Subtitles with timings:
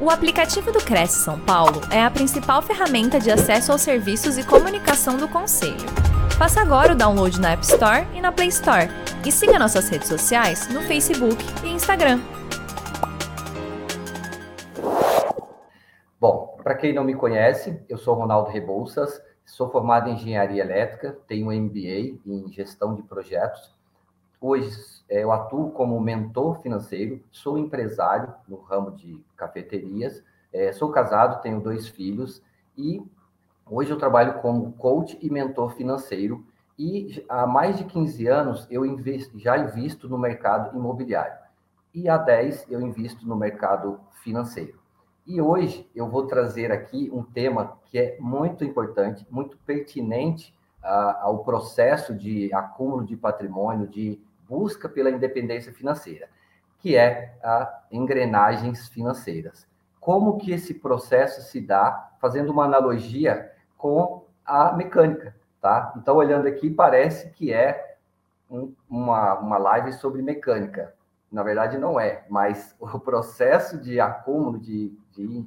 [0.00, 4.46] O aplicativo do Cresce São Paulo é a principal ferramenta de acesso aos serviços e
[4.46, 5.74] comunicação do Conselho.
[6.38, 8.86] Faça agora o download na App Store e na Play Store.
[9.26, 12.20] E siga nossas redes sociais no Facebook e Instagram.
[16.20, 21.18] Bom, para quem não me conhece, eu sou Ronaldo Rebouças, sou formado em Engenharia Elétrica,
[21.26, 23.74] tenho MBA em Gestão de Projetos.
[24.40, 24.70] Hoje
[25.08, 30.22] eu atuo como mentor financeiro, sou empresário no ramo de cafeterias,
[30.52, 32.42] é, sou casado, tenho dois filhos
[32.76, 33.02] e
[33.66, 36.44] hoje eu trabalho como coach e mentor financeiro
[36.78, 41.38] e há mais de 15 anos eu invisto, já invisto no mercado imobiliário
[41.94, 44.78] e há 10 eu invisto no mercado financeiro.
[45.26, 51.20] E hoje eu vou trazer aqui um tema que é muito importante, muito pertinente uh,
[51.20, 56.28] ao processo de acúmulo de patrimônio, de busca pela independência financeira,
[56.78, 59.66] que é a engrenagens financeiras.
[60.00, 65.92] Como que esse processo se dá, fazendo uma analogia com a mecânica, tá?
[65.96, 67.96] Então, olhando aqui, parece que é
[68.50, 70.94] um, uma, uma live sobre mecânica.
[71.30, 75.46] Na verdade, não é, mas o processo de acúmulo de, de,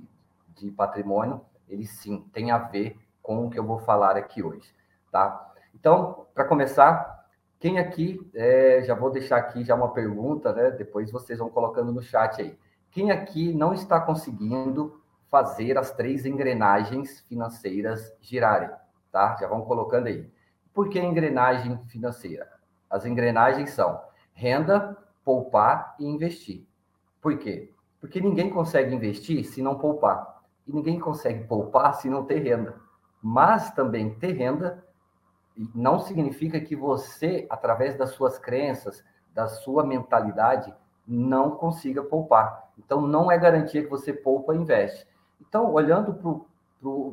[0.55, 4.73] de patrimônio, ele sim tem a ver com o que eu vou falar aqui hoje,
[5.11, 5.52] tá?
[5.73, 7.11] Então, para começar,
[7.62, 10.72] quem aqui, é, já vou deixar aqui já uma pergunta, né?
[10.72, 12.58] Depois vocês vão colocando no chat aí.
[12.90, 18.72] Quem aqui não está conseguindo fazer as três engrenagens financeiras girarem,
[19.12, 19.38] tá?
[19.39, 20.28] Já vão colocando aí.
[20.73, 22.50] Por que engrenagem financeira?
[22.89, 24.02] As engrenagens são
[24.34, 26.66] renda, poupar e investir.
[27.22, 27.72] Por quê?
[28.00, 30.42] Porque ninguém consegue investir se não poupar.
[30.66, 32.82] E ninguém consegue poupar se não ter renda.
[33.22, 34.84] Mas também ter renda
[35.75, 40.73] não significa que você, através das suas crenças, da sua mentalidade,
[41.08, 42.71] não consiga poupar.
[42.77, 45.08] Então, não é garantia que você poupa e investe.
[45.39, 46.47] Então, olhando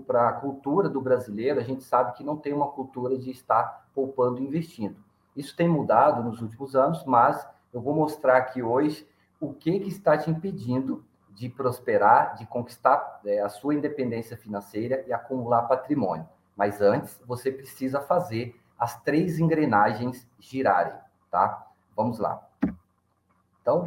[0.06, 3.89] para a cultura do brasileiro, a gente sabe que não tem uma cultura de estar
[3.95, 4.97] poupando e investindo.
[5.36, 9.07] Isso tem mudado nos últimos anos, mas eu vou mostrar aqui hoje
[9.40, 15.05] o que, que está te impedindo de prosperar, de conquistar é, a sua independência financeira
[15.07, 16.29] e acumular patrimônio.
[16.58, 20.92] Mas antes, você precisa fazer as três engrenagens girarem,
[21.30, 21.69] tá?
[21.95, 22.45] Vamos lá.
[23.63, 23.85] Então,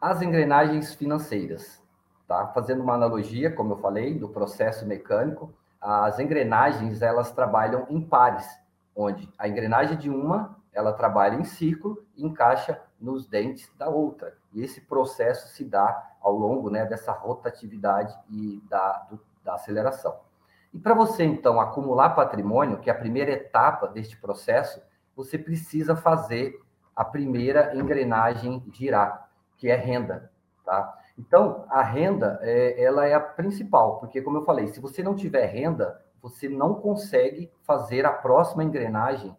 [0.00, 1.80] as engrenagens financeiras,
[2.26, 2.48] tá?
[2.48, 8.60] Fazendo uma analogia, como eu falei, do processo mecânico, as engrenagens, elas trabalham em pares,
[8.96, 14.36] onde a engrenagem de uma, ela trabalha em círculo e encaixa nos dentes da outra.
[14.52, 20.26] E esse processo se dá ao longo né, dessa rotatividade e da, do, da aceleração.
[20.72, 24.82] E para você, então, acumular patrimônio, que é a primeira etapa deste processo,
[25.16, 26.60] você precisa fazer
[26.94, 30.30] a primeira engrenagem girar, que é renda,
[30.64, 30.94] tá?
[31.18, 35.16] Então, a renda, é, ela é a principal, porque, como eu falei, se você não
[35.16, 39.36] tiver renda, você não consegue fazer a próxima engrenagem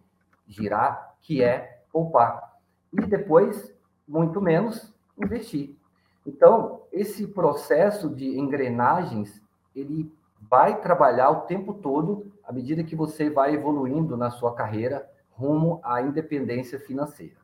[0.48, 2.58] girar, que é poupar.
[2.92, 3.74] E depois,
[4.08, 5.76] muito menos, investir.
[6.26, 9.42] Então, esse processo de engrenagens,
[9.76, 10.12] ele
[10.42, 15.80] vai trabalhar o tempo todo à medida que você vai evoluindo na sua carreira rumo
[15.84, 17.38] à independência financeira.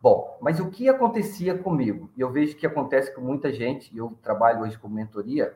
[0.00, 2.10] Bom, mas o que acontecia comigo?
[2.16, 5.54] E eu vejo que acontece com muita gente, e eu trabalho hoje com mentoria,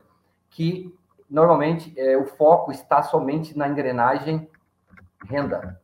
[0.51, 0.93] que
[1.31, 4.51] normalmente é, o foco está somente na engrenagem
[5.27, 5.81] renda.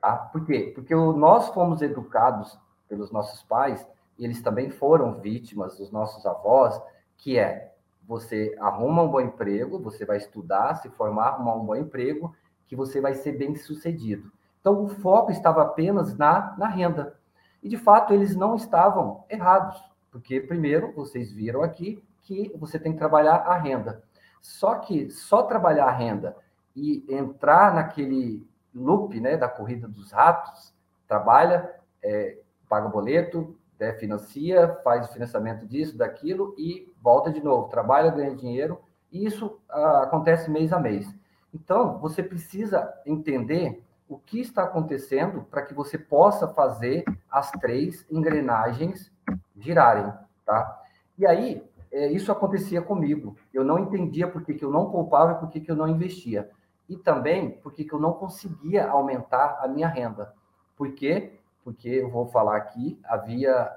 [0.00, 0.16] Tá?
[0.16, 0.70] Por quê?
[0.74, 3.86] Porque nós fomos educados pelos nossos pais,
[4.18, 6.80] eles também foram vítimas dos nossos avós,
[7.16, 7.71] que é
[8.06, 12.34] você arruma um bom emprego, você vai estudar, se formar, arrumar um bom emprego,
[12.66, 14.32] que você vai ser bem sucedido.
[14.60, 17.16] Então, o foco estava apenas na, na renda.
[17.62, 22.92] E, de fato, eles não estavam errados, porque, primeiro, vocês viram aqui que você tem
[22.92, 24.02] que trabalhar a renda.
[24.40, 26.36] Só que só trabalhar a renda
[26.74, 30.74] e entrar naquele loop né, da corrida dos ratos,
[31.06, 31.70] trabalha,
[32.02, 38.12] é, paga boleto, né, financia, faz o financiamento disso, daquilo e volta de novo, trabalha,
[38.12, 38.80] ganha dinheiro,
[39.10, 41.12] e isso ah, acontece mês a mês.
[41.52, 48.06] Então, você precisa entender o que está acontecendo para que você possa fazer as três
[48.08, 49.10] engrenagens
[49.58, 50.12] girarem,
[50.46, 50.80] tá?
[51.18, 53.36] E aí, é, isso acontecia comigo.
[53.52, 55.88] Eu não entendia por que, que eu não poupava e por que, que eu não
[55.88, 56.48] investia.
[56.88, 60.32] E também por que, que eu não conseguia aumentar a minha renda.
[60.76, 61.32] Por quê?
[61.64, 63.70] porque eu vou falar aqui, havia,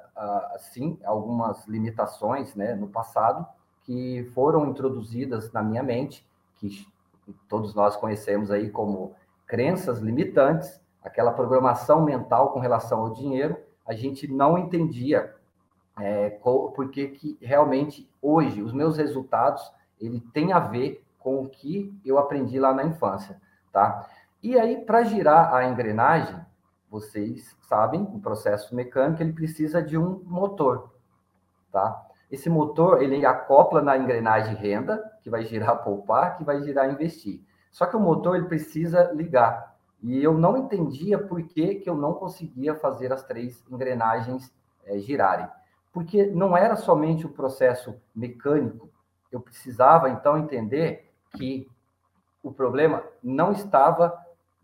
[0.54, 3.46] assim, algumas limitações né, no passado
[3.84, 6.26] que foram introduzidas na minha mente,
[6.58, 6.88] que
[7.48, 9.14] todos nós conhecemos aí como
[9.46, 15.36] crenças limitantes, aquela programação mental com relação ao dinheiro, a gente não entendia
[16.00, 16.30] é,
[16.76, 22.18] porque que realmente hoje os meus resultados ele tem a ver com o que eu
[22.18, 23.40] aprendi lá na infância,
[23.72, 24.08] tá?
[24.44, 26.36] E aí para girar a engrenagem,
[27.00, 30.94] vocês sabem, o processo mecânico ele precisa de um motor,
[31.72, 32.06] tá?
[32.32, 37.42] Esse motor ele acopla na engrenagem renda, que vai girar poupar, que vai girar investir.
[37.72, 39.76] Só que o motor ele precisa ligar.
[40.02, 44.54] E eu não entendia por que, que eu não conseguia fazer as três engrenagens
[44.86, 45.48] é, girarem
[45.96, 48.90] porque não era somente o processo mecânico.
[49.32, 51.72] Eu precisava então entender que
[52.44, 54.14] o problema não estava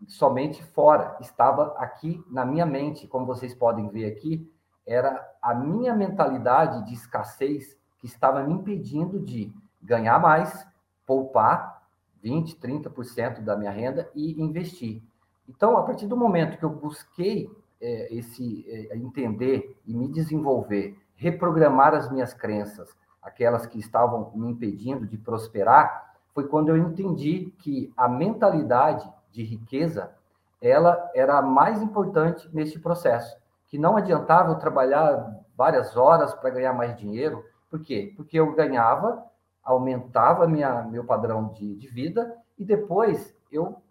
[0.08, 4.50] somente fora, estava aqui na minha mente, como vocês podem ver aqui,
[4.86, 10.66] era a minha mentalidade de escassez que estava me impedindo de ganhar mais,
[11.06, 11.82] poupar
[12.22, 15.02] 20, 30% da minha renda e investir.
[15.48, 17.50] Então, a partir do momento que eu busquei
[17.80, 22.88] é, esse é, entender e me desenvolver reprogramar as minhas crenças,
[23.20, 29.42] aquelas que estavam me impedindo de prosperar, foi quando eu entendi que a mentalidade de
[29.42, 30.12] riqueza,
[30.60, 33.36] ela era a mais importante neste processo,
[33.66, 38.12] que não adiantava eu trabalhar várias horas para ganhar mais dinheiro, por quê?
[38.16, 39.24] Porque eu ganhava,
[39.64, 43.82] aumentava minha, meu padrão de, de vida e depois eu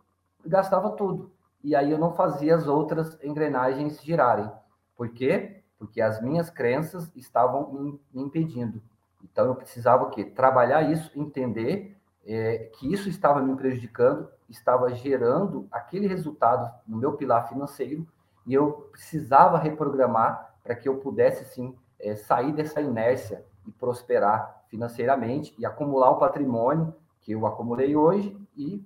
[0.46, 1.32] gastava tudo.
[1.64, 4.50] E aí eu não fazia as outras engrenagens girarem.
[4.96, 5.62] Por quê?
[5.82, 8.84] porque as minhas crenças estavam me impedindo.
[9.24, 10.24] Então eu precisava o quê?
[10.24, 17.14] Trabalhar isso, entender é, que isso estava me prejudicando, estava gerando aquele resultado no meu
[17.14, 18.08] pilar financeiro
[18.46, 24.64] e eu precisava reprogramar para que eu pudesse sim é, sair dessa inércia e prosperar
[24.68, 28.84] financeiramente e acumular o patrimônio que eu acumulei hoje e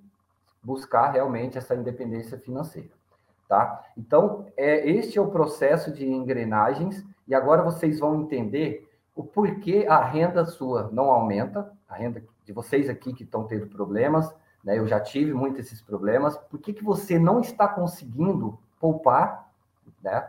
[0.62, 2.96] buscar realmente essa independência financeira
[3.48, 3.84] tá?
[3.96, 9.86] Então, é, este é o processo de engrenagens, e agora vocês vão entender o porquê
[9.88, 14.32] a renda sua não aumenta, a renda de vocês aqui que estão tendo problemas,
[14.64, 14.78] né?
[14.78, 19.50] Eu já tive muitos esses problemas, por que, que você não está conseguindo poupar,
[20.02, 20.26] né?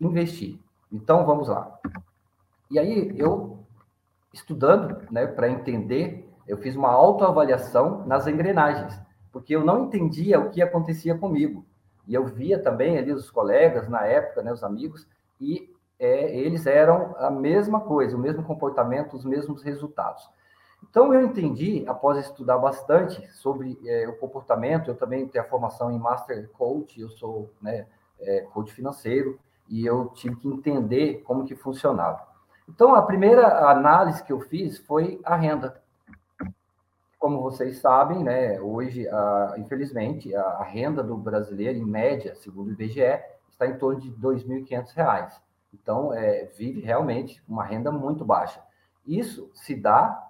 [0.00, 0.58] Investir.
[0.90, 1.78] Então, vamos lá.
[2.70, 3.58] E aí, eu,
[4.32, 8.98] estudando, né, para entender, eu fiz uma autoavaliação nas engrenagens,
[9.32, 11.64] porque eu não entendia o que acontecia comigo.
[12.06, 15.06] E eu via também ali os colegas na época, né, os amigos,
[15.40, 15.68] e
[15.98, 20.28] é, eles eram a mesma coisa, o mesmo comportamento, os mesmos resultados.
[20.88, 25.90] Então eu entendi, após estudar bastante sobre é, o comportamento, eu também tenho a formação
[25.90, 27.86] em Master Coach, eu sou né,
[28.20, 29.38] é, coach financeiro,
[29.68, 32.26] e eu tive que entender como que funcionava.
[32.68, 35.80] Então a primeira análise que eu fiz foi a renda
[37.20, 39.06] como vocês sabem, né, hoje,
[39.58, 44.08] infelizmente, a, a, renda do brasileiro, em média, segundo o IBGE, está em torno de
[44.08, 45.38] R$ 2.500.
[45.74, 48.62] Então, é, vive realmente uma renda muito baixa.
[49.06, 50.29] Isso se dá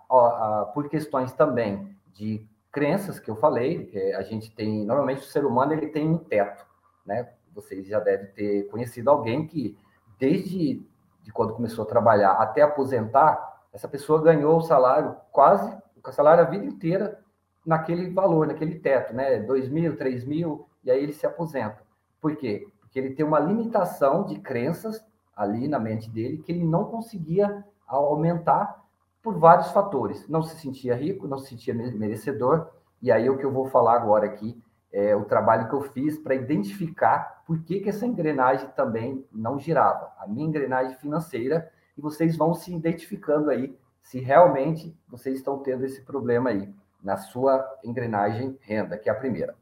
[0.75, 5.73] por questões também de crenças que eu falei, a gente tem, normalmente o ser humano
[5.73, 6.67] ele tem um teto,
[7.07, 7.33] né?
[7.55, 9.77] Vocês já devem ter conhecido alguém que,
[10.19, 10.85] desde
[11.23, 16.43] de quando começou a trabalhar até aposentar, essa pessoa ganhou o salário quase o salário
[16.45, 17.21] a vida inteira
[17.65, 19.39] naquele valor, naquele teto, né?
[19.41, 21.83] 2 mil, 3 mil, e aí ele se aposenta.
[22.21, 22.67] Por quê?
[22.81, 25.05] Porque ele tem uma limitação de crenças
[25.37, 28.80] ali na mente dele que ele não conseguia aumentar
[29.22, 30.28] por vários fatores.
[30.28, 32.68] Não se sentia rico, não se sentia merecedor,
[33.02, 34.61] e aí o que eu vou falar agora aqui
[34.92, 39.59] é o trabalho que eu fiz para identificar por que, que essa engrenagem também não
[39.59, 45.59] girava, a minha engrenagem financeira, e vocês vão se identificando aí se realmente vocês estão
[45.59, 49.54] tendo esse problema aí na sua engrenagem renda, que é a primeira.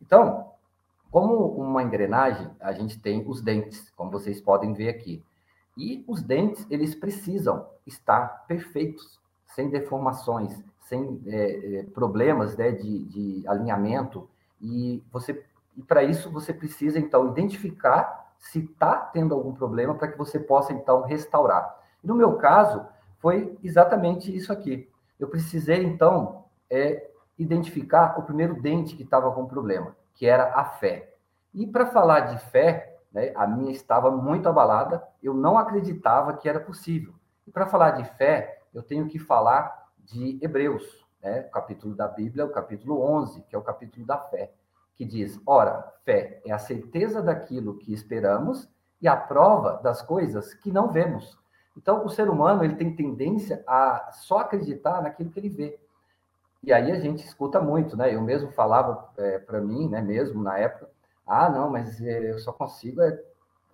[0.00, 0.52] Então,
[1.10, 5.22] como uma engrenagem, a gente tem os dentes, como vocês podem ver aqui.
[5.76, 13.04] E os dentes, eles precisam estar perfeitos, sem deformações, sem é, é problemas né, de,
[13.04, 14.28] de alinhamento.
[14.60, 15.44] E você
[15.76, 20.38] e para isso você precisa então identificar se está tendo algum problema para que você
[20.38, 21.78] possa então restaurar.
[22.02, 22.86] No meu caso,
[23.18, 24.88] foi exatamente isso aqui.
[25.18, 30.64] Eu precisei, então, é, identificar o primeiro dente que estava com problema, que era a
[30.64, 31.12] fé.
[31.52, 36.46] E para falar de fé, né, a minha estava muito abalada, eu não acreditava que
[36.46, 37.14] era possível.
[37.46, 42.06] E para falar de fé, eu tenho que falar de Hebreus, né, o capítulo da
[42.06, 44.52] Bíblia, o capítulo 11, que é o capítulo da fé,
[44.94, 48.68] que diz: Ora, fé é a certeza daquilo que esperamos
[49.00, 51.38] e a prova das coisas que não vemos.
[51.74, 55.80] Então, o ser humano ele tem tendência a só acreditar naquilo que ele vê.
[56.62, 58.14] E aí a gente escuta muito, né?
[58.14, 60.90] Eu mesmo falava é, para mim, né, mesmo na época,
[61.26, 63.18] ah, não, mas é, eu só consigo é,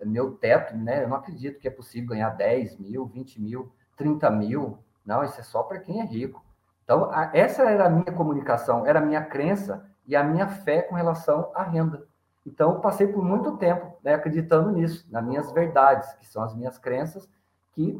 [0.03, 1.03] meu teto, né?
[1.03, 4.79] Eu não acredito que é possível ganhar 10 mil, 20 mil, 30 mil.
[5.05, 6.43] Não, isso é só para quem é rico.
[6.83, 10.81] Então, a, essa era a minha comunicação, era a minha crença e a minha fé
[10.81, 12.05] com relação à renda.
[12.45, 16.77] Então, passei por muito tempo né, acreditando nisso, nas minhas verdades, que são as minhas
[16.77, 17.29] crenças,
[17.73, 17.97] que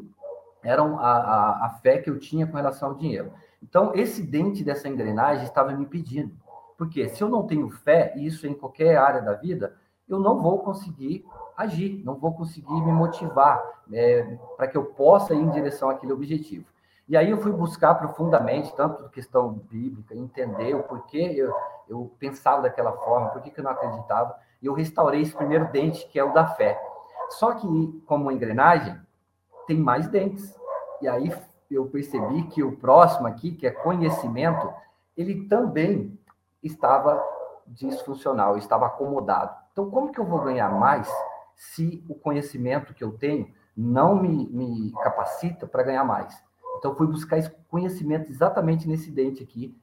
[0.62, 3.32] eram a, a, a fé que eu tinha com relação ao dinheiro.
[3.62, 6.36] Então, esse dente dessa engrenagem estava me pedindo.
[6.76, 9.76] Porque se eu não tenho fé, e isso em qualquer área da vida,
[10.08, 11.24] eu não vou conseguir
[11.56, 13.62] agir, não vou conseguir me motivar
[13.92, 16.66] é, para que eu possa ir em direção àquele objetivo.
[17.08, 21.54] E aí eu fui buscar profundamente, tanto questão bíblica, entender o porquê eu,
[21.88, 26.06] eu pensava daquela forma, por que eu não acreditava, e eu restaurei esse primeiro dente,
[26.08, 26.80] que é o da fé.
[27.28, 28.98] Só que, como engrenagem,
[29.66, 30.54] tem mais dentes.
[31.02, 31.32] E aí
[31.70, 34.72] eu percebi que o próximo aqui, que é conhecimento,
[35.16, 36.18] ele também
[36.64, 37.22] estava
[37.66, 39.54] disfuncional, estava acomodado.
[39.72, 41.08] Então, como que eu vou ganhar mais
[41.54, 46.42] se o conhecimento que eu tenho não me, me capacita para ganhar mais?
[46.78, 49.76] Então, fui buscar esse conhecimento exatamente nesse dente aqui,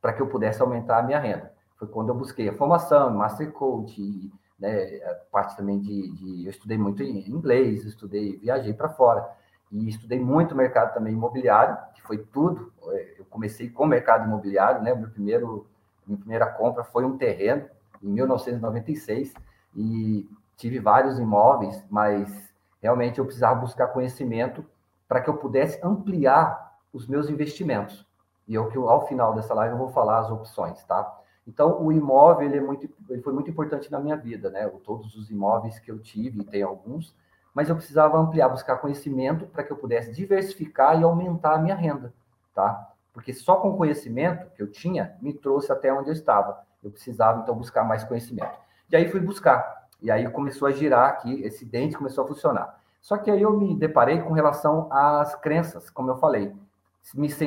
[0.00, 1.52] para que eu pudesse aumentar a minha renda.
[1.76, 4.98] Foi quando eu busquei a formação, Master Coach, né,
[5.30, 9.28] parte também de, de, Eu estudei muito em inglês, estudei, viajei para fora.
[9.70, 12.72] E estudei muito mercado também imobiliário, que foi tudo.
[13.16, 14.94] Eu comecei com o mercado imobiliário, né?
[14.94, 15.66] Meu primeiro
[16.08, 17.68] minha primeira compra foi um terreno
[18.02, 19.32] em 1996
[19.74, 24.64] e tive vários imóveis, mas realmente eu precisava buscar conhecimento
[25.06, 28.06] para que eu pudesse ampliar os meus investimentos.
[28.46, 31.16] E é o que ao final dessa live eu vou falar as opções, tá?
[31.46, 34.68] Então, o imóvel ele é muito, ele foi muito importante na minha vida, né?
[34.84, 37.14] Todos os imóveis que eu tive, tem alguns,
[37.54, 41.74] mas eu precisava ampliar, buscar conhecimento para que eu pudesse diversificar e aumentar a minha
[41.74, 42.12] renda,
[42.54, 42.92] tá?
[43.18, 46.64] Porque só com o conhecimento que eu tinha me trouxe até onde eu estava.
[46.80, 48.56] Eu precisava, então, buscar mais conhecimento.
[48.88, 49.88] E aí fui buscar.
[50.00, 52.80] E aí começou a girar aqui, esse dente começou a funcionar.
[53.00, 56.54] Só que aí eu me deparei com relação às crenças, como eu falei.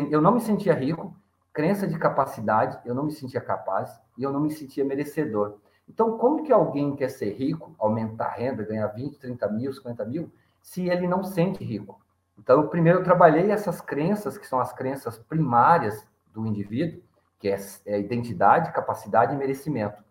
[0.10, 1.16] Eu não me sentia rico,
[1.54, 5.56] crença de capacidade, eu não me sentia capaz e eu não me sentia merecedor.
[5.88, 10.04] Então, como que alguém quer ser rico, aumentar a renda, ganhar 20, 30 mil, 50
[10.04, 10.30] mil,
[10.62, 12.01] se ele não sente rico?
[12.38, 17.02] Então, primeiro eu trabalhei essas crenças, que são as crenças primárias do indivíduo,
[17.40, 20.04] que é, é identidade, capacidade e merecimento.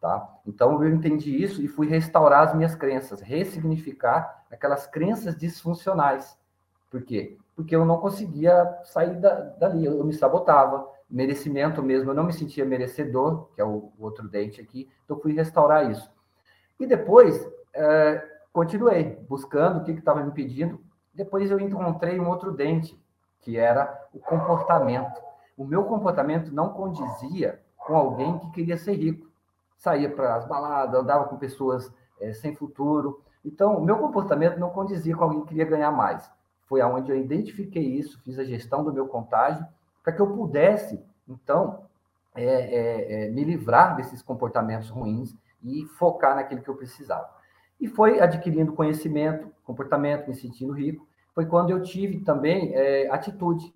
[0.00, 0.28] Tá?
[0.46, 6.38] Então, eu entendi isso e fui restaurar as minhas crenças, ressignificar aquelas crenças disfuncionais.
[6.90, 7.36] Por quê?
[7.56, 10.88] Porque eu não conseguia sair da, dali, eu me sabotava.
[11.10, 15.18] Merecimento mesmo, eu não me sentia merecedor, que é o, o outro dente aqui, então
[15.18, 16.10] fui restaurar isso.
[16.78, 18.22] E depois, é,
[18.52, 20.80] continuei buscando o que estava me impedindo,
[21.14, 23.00] depois eu encontrei um outro dente,
[23.40, 25.20] que era o comportamento.
[25.56, 29.26] O meu comportamento não condizia com alguém que queria ser rico.
[29.76, 33.22] Saía para as baladas, andava com pessoas é, sem futuro.
[33.44, 36.30] Então, o meu comportamento não condizia com alguém que queria ganhar mais.
[36.66, 39.66] Foi aonde eu identifiquei isso, fiz a gestão do meu contágio,
[40.02, 41.82] para que eu pudesse, então,
[42.34, 47.28] é, é, é, me livrar desses comportamentos ruins e focar naquilo que eu precisava.
[47.80, 53.72] E foi adquirindo conhecimento, comportamento, me sentindo rico, foi quando eu tive também é, atitude.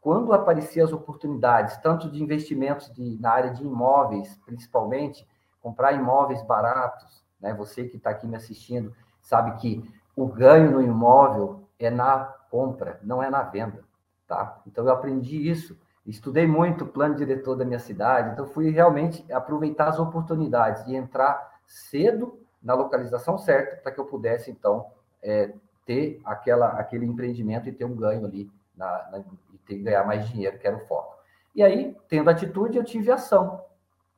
[0.00, 5.26] Quando apareciam as oportunidades, tanto de investimentos de, na área de imóveis, principalmente,
[5.62, 7.54] comprar imóveis baratos, né?
[7.54, 8.92] Você que está aqui me assistindo
[9.22, 9.82] sabe que
[10.16, 13.84] o ganho no imóvel é na compra, não é na venda,
[14.26, 14.60] tá?
[14.66, 19.24] Então eu aprendi isso, estudei muito o plano diretor da minha cidade, então fui realmente
[19.32, 24.86] aproveitar as oportunidades e entrar cedo na localização certa para que eu pudesse então
[25.22, 25.52] é,
[25.84, 29.18] ter aquela, aquele empreendimento e ter um ganho ali, na, na,
[29.52, 31.14] e ter, ganhar mais dinheiro, que era o foco.
[31.54, 33.62] E aí, tendo atitude, eu tive ação.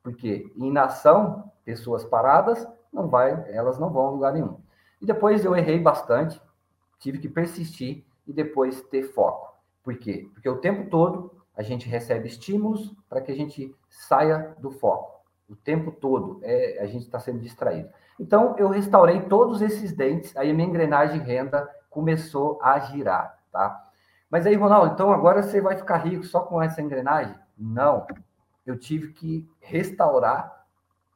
[0.01, 4.57] Porque inação, pessoas paradas, não vai, elas não vão a lugar nenhum.
[5.01, 6.41] E depois eu errei bastante,
[6.97, 9.55] tive que persistir e depois ter foco.
[9.83, 10.29] Por quê?
[10.33, 15.16] Porque o tempo todo a gente recebe estímulos para que a gente saia do foco.
[15.49, 17.89] O tempo todo é, a gente está sendo distraído.
[18.19, 23.87] Então, eu restaurei todos esses dentes, aí a minha engrenagem renda começou a girar, tá?
[24.29, 27.35] Mas aí, Ronaldo, então agora você vai ficar rico só com essa engrenagem?
[27.57, 28.05] Não.
[28.65, 30.65] Eu tive que restaurar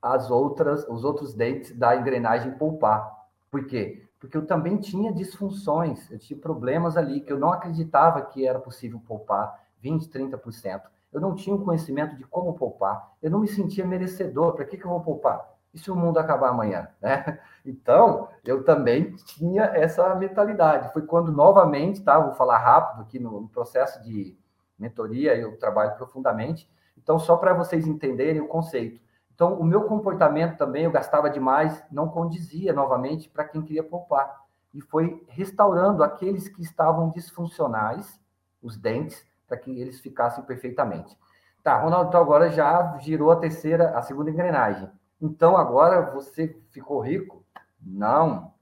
[0.01, 3.27] as outras, os outros dentes da engrenagem poupar.
[3.51, 4.07] Por quê?
[4.19, 8.59] Porque eu também tinha disfunções, eu tinha problemas ali que eu não acreditava que era
[8.59, 10.81] possível poupar 20, 30%.
[11.11, 13.11] Eu não tinha o conhecimento de como poupar.
[13.21, 14.53] Eu não me sentia merecedor.
[14.53, 15.51] Para que, que eu vou poupar?
[15.73, 16.87] E se o mundo acabar amanhã?
[17.01, 17.39] Né?
[17.63, 20.91] Então, eu também tinha essa mentalidade.
[20.93, 22.17] Foi quando, novamente, tá?
[22.17, 24.35] vou falar rápido aqui no, no processo de
[24.79, 26.67] mentoria, eu trabalho profundamente.
[26.97, 28.99] Então, só para vocês entenderem o conceito.
[29.33, 34.41] Então, o meu comportamento também, eu gastava demais, não condizia novamente para quem queria poupar.
[34.73, 38.19] E foi restaurando aqueles que estavam disfuncionais,
[38.61, 41.17] os dentes, para que eles ficassem perfeitamente.
[41.61, 44.89] Tá, Ronaldo, então agora já girou a terceira, a segunda engrenagem.
[45.21, 47.45] Então agora você ficou rico?
[47.81, 48.53] Não,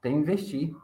[0.00, 0.76] tem que investir.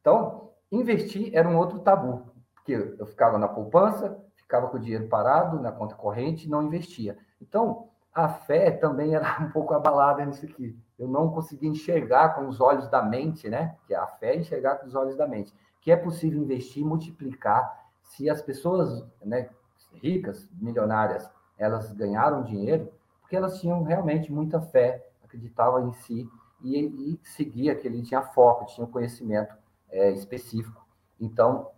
[0.00, 5.08] Então, investir era um outro tabu, porque eu ficava na poupança, ficava com o dinheiro
[5.08, 7.18] parado na conta corrente não investia.
[7.40, 10.78] Então, a fé também era um pouco abalada nisso aqui.
[10.96, 13.76] Eu não conseguia enxergar com os olhos da mente, né?
[13.88, 15.52] Que a fé é enxergar com os olhos da mente.
[15.80, 17.83] Que é possível investir, multiplicar.
[18.16, 19.48] Se as pessoas né,
[19.94, 21.28] ricas, milionárias,
[21.58, 26.28] elas ganharam dinheiro, porque elas tinham realmente muita fé, acreditavam em si
[26.62, 29.54] e, e seguia aquele, tinha foco, tinha conhecimento
[29.90, 30.86] é, específico.
[31.20, 31.68] Então,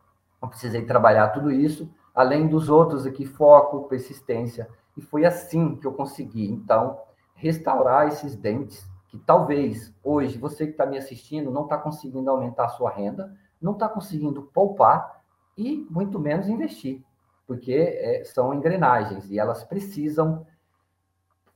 [0.43, 5.87] eu precisei trabalhar tudo isso, além dos outros aqui, foco, persistência, e foi assim que
[5.87, 7.01] eu consegui, então,
[7.35, 12.67] restaurar esses dentes, que talvez hoje você que está me assistindo não está conseguindo aumentar
[12.67, 15.16] a sua renda, não está conseguindo poupar
[15.57, 17.03] e muito menos investir,
[17.47, 20.47] porque é, são engrenagens e elas precisam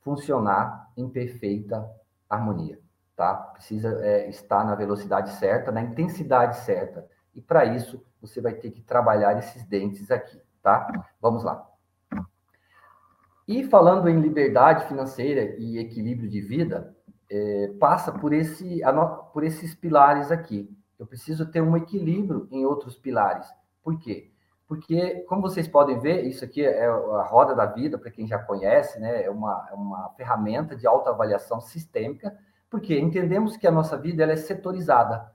[0.01, 1.87] funcionar em perfeita
[2.29, 2.79] harmonia,
[3.15, 3.35] tá?
[3.35, 7.07] Precisa é, estar na velocidade certa, na intensidade certa.
[7.35, 10.87] E para isso, você vai ter que trabalhar esses dentes aqui, tá?
[11.21, 11.67] Vamos lá.
[13.47, 16.95] E falando em liberdade financeira e equilíbrio de vida,
[17.29, 18.81] é, passa por, esse,
[19.33, 20.69] por esses pilares aqui.
[20.97, 23.47] Eu preciso ter um equilíbrio em outros pilares.
[23.83, 24.31] Por quê?
[24.71, 28.39] porque, como vocês podem ver, isso aqui é a roda da vida, para quem já
[28.39, 29.25] conhece, né?
[29.25, 34.31] é, uma, é uma ferramenta de autoavaliação sistêmica, porque entendemos que a nossa vida ela
[34.31, 35.29] é setorizada.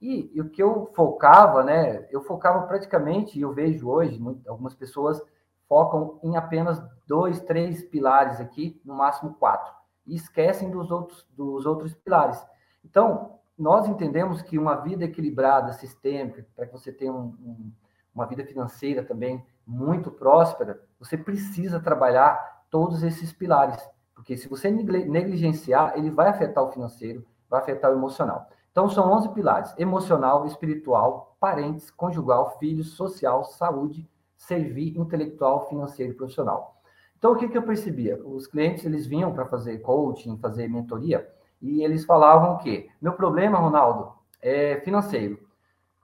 [0.00, 2.08] E, e o que eu focava, né?
[2.10, 5.20] eu focava praticamente, e eu vejo hoje, muito, algumas pessoas
[5.68, 9.70] focam em apenas dois, três pilares aqui, no máximo quatro,
[10.06, 12.42] e esquecem dos outros, dos outros pilares.
[12.82, 17.72] Então, nós entendemos que uma vida equilibrada, sistêmica, para que você tenha um, um
[18.18, 23.80] uma vida financeira também muito próspera, você precisa trabalhar todos esses pilares,
[24.14, 28.48] porque se você negligenciar, ele vai afetar o financeiro, vai afetar o emocional.
[28.72, 36.16] Então, são 11 pilares: emocional, espiritual, parentes, conjugal, filhos, social, saúde, servir, intelectual, financeiro e
[36.16, 36.80] profissional.
[37.16, 38.20] Então, o que, que eu percebia?
[38.24, 41.28] Os clientes, eles vinham para fazer coaching, fazer mentoria,
[41.62, 45.38] e eles falavam que meu problema, Ronaldo, é financeiro.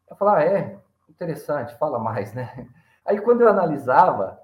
[0.08, 0.83] Eu falava, ah, é,
[1.14, 2.68] interessante, fala mais, né?
[3.04, 4.38] Aí quando eu analisava,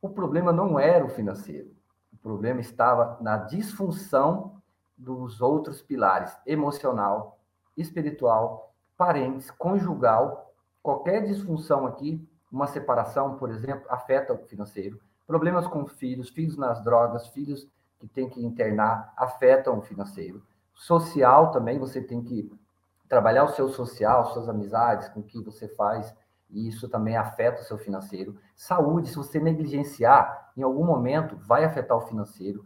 [0.00, 1.70] o problema não era o financeiro.
[2.12, 4.60] O problema estava na disfunção
[4.96, 7.38] dos outros pilares, emocional,
[7.76, 10.52] espiritual, parentes, conjugal.
[10.82, 15.00] Qualquer disfunção aqui, uma separação, por exemplo, afeta o financeiro.
[15.26, 20.42] Problemas com filhos, filhos nas drogas, filhos que tem que internar, afetam o financeiro.
[20.74, 22.50] Social também, você tem que
[23.12, 26.16] trabalhar o seu social, suas amizades, com o que você faz,
[26.48, 28.38] e isso também afeta o seu financeiro.
[28.56, 32.64] Saúde, se você negligenciar, em algum momento vai afetar o financeiro.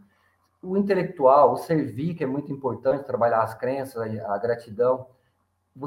[0.63, 5.07] O intelectual, o servir, que é muito importante, trabalhar as crenças, a gratidão.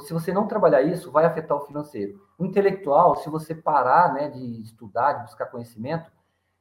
[0.00, 2.20] Se você não trabalhar isso, vai afetar o financeiro.
[2.38, 6.12] O intelectual, se você parar né, de estudar, de buscar conhecimento,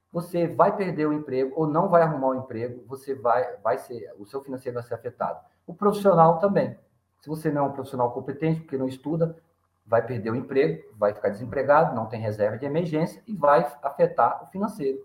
[0.10, 4.10] você vai perder o emprego ou não vai arrumar o emprego, você vai, vai ser,
[4.18, 5.42] o seu financeiro vai ser afetado.
[5.68, 6.80] O profissional também.
[7.22, 9.36] Se você não é um profissional competente, porque não estuda,
[9.86, 14.44] vai perder o emprego, vai ficar desempregado, não tem reserva de emergência e vai afetar
[14.44, 15.00] o financeiro.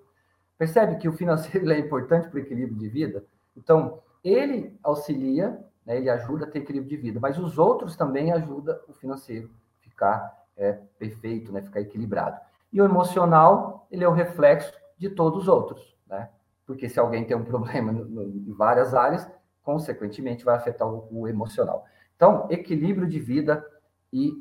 [0.59, 3.25] Percebe que o financeiro é importante para o equilíbrio de vida?
[3.57, 8.33] Então, ele auxilia, né, ele ajuda a ter equilíbrio de vida, mas os outros também
[8.33, 9.51] ajudam o financeiro
[9.81, 12.39] ficar é, perfeito, né, ficar equilibrado.
[12.73, 16.29] E o emocional, ele é o reflexo de todos os outros, né?
[16.67, 19.31] Porque se alguém tem um problema no, no, em várias áreas,
[19.63, 21.85] consequentemente vai afetar o, o emocional.
[22.17, 23.65] Então, equilíbrio de vida
[24.13, 24.33] e,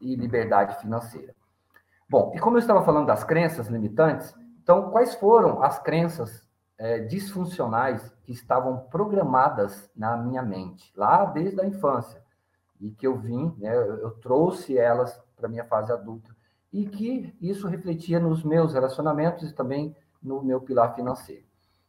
[0.00, 1.34] e liberdade financeira.
[2.08, 6.46] Bom, e como eu estava falando das crenças limitantes, então, quais foram as crenças
[6.78, 12.22] é, disfuncionais que estavam programadas na minha mente, lá desde a infância,
[12.80, 16.34] e que eu vim, né, eu trouxe elas para minha fase adulta,
[16.72, 21.44] e que isso refletia nos meus relacionamentos e também no meu pilar financeiro.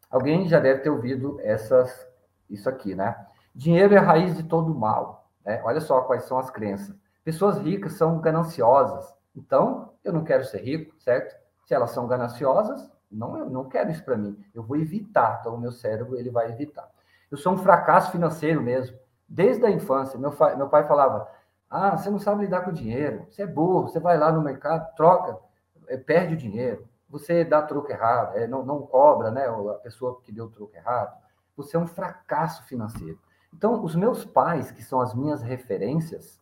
[0.09, 2.07] Alguém já deve ter ouvido essas,
[2.49, 3.25] isso aqui, né?
[3.55, 5.29] Dinheiro é a raiz de todo mal.
[5.45, 5.61] Né?
[5.63, 6.93] Olha só quais são as crenças.
[7.23, 9.15] Pessoas ricas são gananciosas.
[9.33, 11.35] Então, eu não quero ser rico, certo?
[11.65, 14.37] Se elas são gananciosas, não, eu não quero isso para mim.
[14.53, 15.37] Eu vou evitar.
[15.39, 16.87] Então, o meu cérebro ele vai evitar.
[17.31, 18.97] Eu sou um fracasso financeiro mesmo.
[19.27, 21.27] Desde a infância, meu, meu pai falava:
[21.69, 23.25] Ah, você não sabe lidar com dinheiro.
[23.29, 23.87] Você é burro.
[23.87, 25.39] Você vai lá no mercado, troca,
[25.87, 26.87] é, perde o dinheiro.
[27.09, 29.47] Você dá troco errado, é, não, não cobra, né?
[29.47, 33.17] A pessoa que deu troco errado você é um fracasso financeiro.
[33.55, 36.41] Então, os meus pais, que são as minhas referências,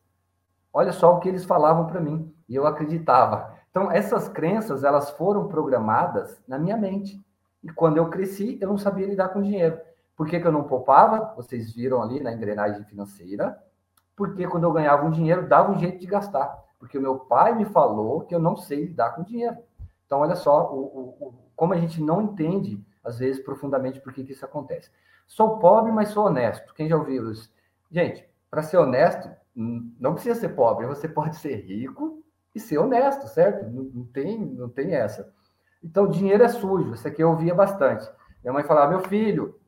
[0.73, 3.53] olha só o que eles falavam para mim, e eu acreditava.
[3.69, 7.23] Então, essas crenças, elas foram programadas na minha mente.
[7.63, 9.79] E quando eu cresci, eu não sabia lidar com dinheiro.
[10.15, 11.35] Por que, que eu não poupava?
[11.35, 13.61] Vocês viram ali na engrenagem financeira.
[14.15, 16.63] Porque quando eu ganhava um dinheiro, dava um jeito de gastar.
[16.79, 19.57] Porque o meu pai me falou que eu não sei lidar com dinheiro.
[20.07, 24.11] Então, olha só o, o, o, como a gente não entende, às vezes, profundamente por
[24.13, 24.89] que, que isso acontece.
[25.33, 26.75] Sou pobre, mas sou honesto.
[26.75, 27.51] Quem já ouviu isso?
[27.89, 30.85] Gente, para ser honesto, não precisa ser pobre.
[30.85, 33.67] Você pode ser rico e ser honesto, certo?
[33.67, 35.33] Não, não tem, não tem essa.
[35.83, 36.93] Então, dinheiro é sujo.
[36.93, 38.07] Isso aqui eu ouvia bastante.
[38.43, 39.59] Minha mãe falava, meu filho,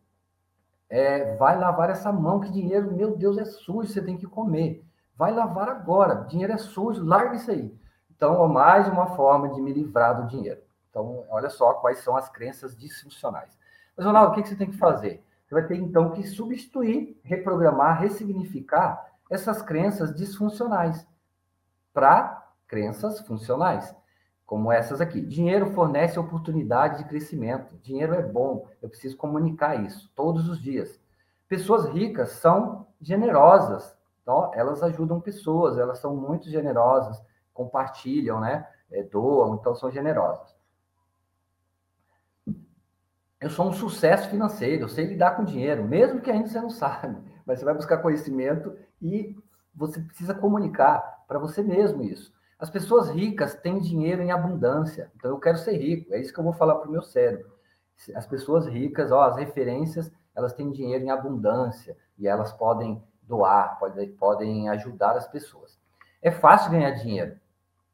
[0.88, 4.86] é, vai lavar essa mão, que dinheiro, meu Deus, é sujo, você tem que comer.
[5.18, 7.76] Vai lavar agora, dinheiro é sujo, larga isso aí.
[8.16, 10.62] Então, mais uma forma de me livrar do dinheiro.
[10.92, 13.58] Então, olha só quais são as crenças disfuncionais.
[13.98, 15.26] Mas, Ronaldo, o que você tem que fazer?
[15.46, 21.08] Você vai ter, então, que substituir, reprogramar, ressignificar essas crenças disfuncionais
[21.94, 23.96] para crenças funcionais
[24.46, 25.22] como essas aqui.
[25.22, 27.76] Dinheiro fornece oportunidade de crescimento.
[27.82, 28.68] Dinheiro é bom.
[28.82, 31.00] Eu preciso comunicar isso todos os dias.
[31.48, 33.96] Pessoas ricas são generosas.
[34.22, 37.22] Então, elas ajudam pessoas, elas são muito generosas,
[37.54, 38.68] compartilham, né?
[38.92, 40.55] É, doam, então são generosas.
[43.40, 46.70] Eu sou um sucesso financeiro, eu sei lidar com dinheiro, mesmo que ainda você não
[46.70, 49.36] sabe, mas você vai buscar conhecimento e
[49.74, 52.34] você precisa comunicar para você mesmo isso.
[52.58, 55.12] As pessoas ricas têm dinheiro em abundância.
[55.16, 56.14] Então eu quero ser rico.
[56.14, 57.52] É isso que eu vou falar para o meu cérebro.
[58.16, 63.78] As pessoas ricas, ó, as referências, elas têm dinheiro em abundância e elas podem doar,
[63.78, 65.78] podem, podem ajudar as pessoas.
[66.22, 67.38] É fácil ganhar dinheiro.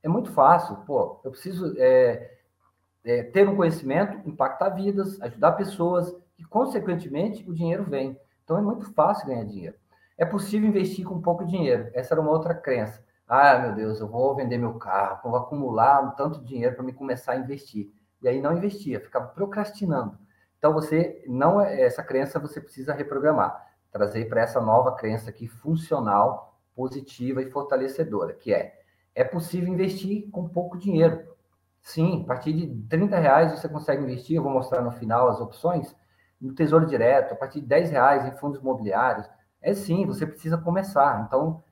[0.03, 0.75] É muito fácil.
[0.85, 2.39] Pô, eu preciso é,
[3.03, 8.19] é, ter um conhecimento, impactar vidas, ajudar pessoas e, consequentemente, o dinheiro vem.
[8.43, 9.75] Então é muito fácil ganhar dinheiro.
[10.17, 11.89] É possível investir com pouco dinheiro.
[11.93, 13.03] Essa era uma outra crença.
[13.27, 16.83] Ah, meu Deus, eu vou vender meu carro, vou acumular um tanto de dinheiro para
[16.83, 17.91] me começar a investir.
[18.21, 20.17] E aí não investia, ficava procrastinando.
[20.57, 25.47] Então você não é, essa crença você precisa reprogramar, trazer para essa nova crença aqui
[25.47, 28.79] funcional, positiva e fortalecedora, que é
[29.13, 31.21] é possível investir com pouco dinheiro.
[31.81, 35.41] Sim, a partir de 30 reais você consegue investir, eu vou mostrar no final as
[35.41, 35.95] opções,
[36.39, 39.27] no Tesouro Direto, a partir de 10 reais em fundos imobiliários.
[39.61, 41.23] É sim, você precisa começar.
[41.25, 41.63] Então,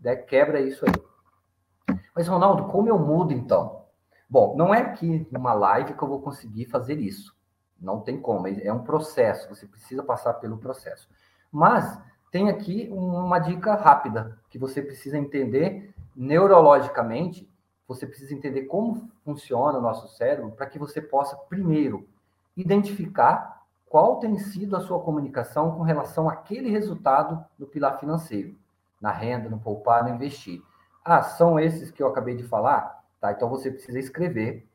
[0.00, 1.96] né, quebra isso aí.
[2.14, 3.84] Mas, Ronaldo, como eu mudo então?
[4.28, 7.36] Bom, não é aqui numa live que eu vou conseguir fazer isso.
[7.78, 11.08] Não tem como, é um processo, você precisa passar pelo processo.
[11.52, 17.48] Mas tem aqui uma dica rápida que você precisa entender neurologicamente,
[17.86, 22.08] você precisa entender como funciona o nosso cérebro para que você possa primeiro
[22.56, 28.56] identificar qual tem sido a sua comunicação com relação àquele resultado no pilar financeiro
[29.00, 30.62] na renda, no poupar, no investir.
[31.04, 33.04] Ah, são esses que eu acabei de falar?
[33.20, 34.66] Tá, então você precisa escrever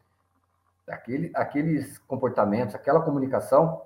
[0.88, 3.82] aquele, aqueles comportamentos, aquela comunicação,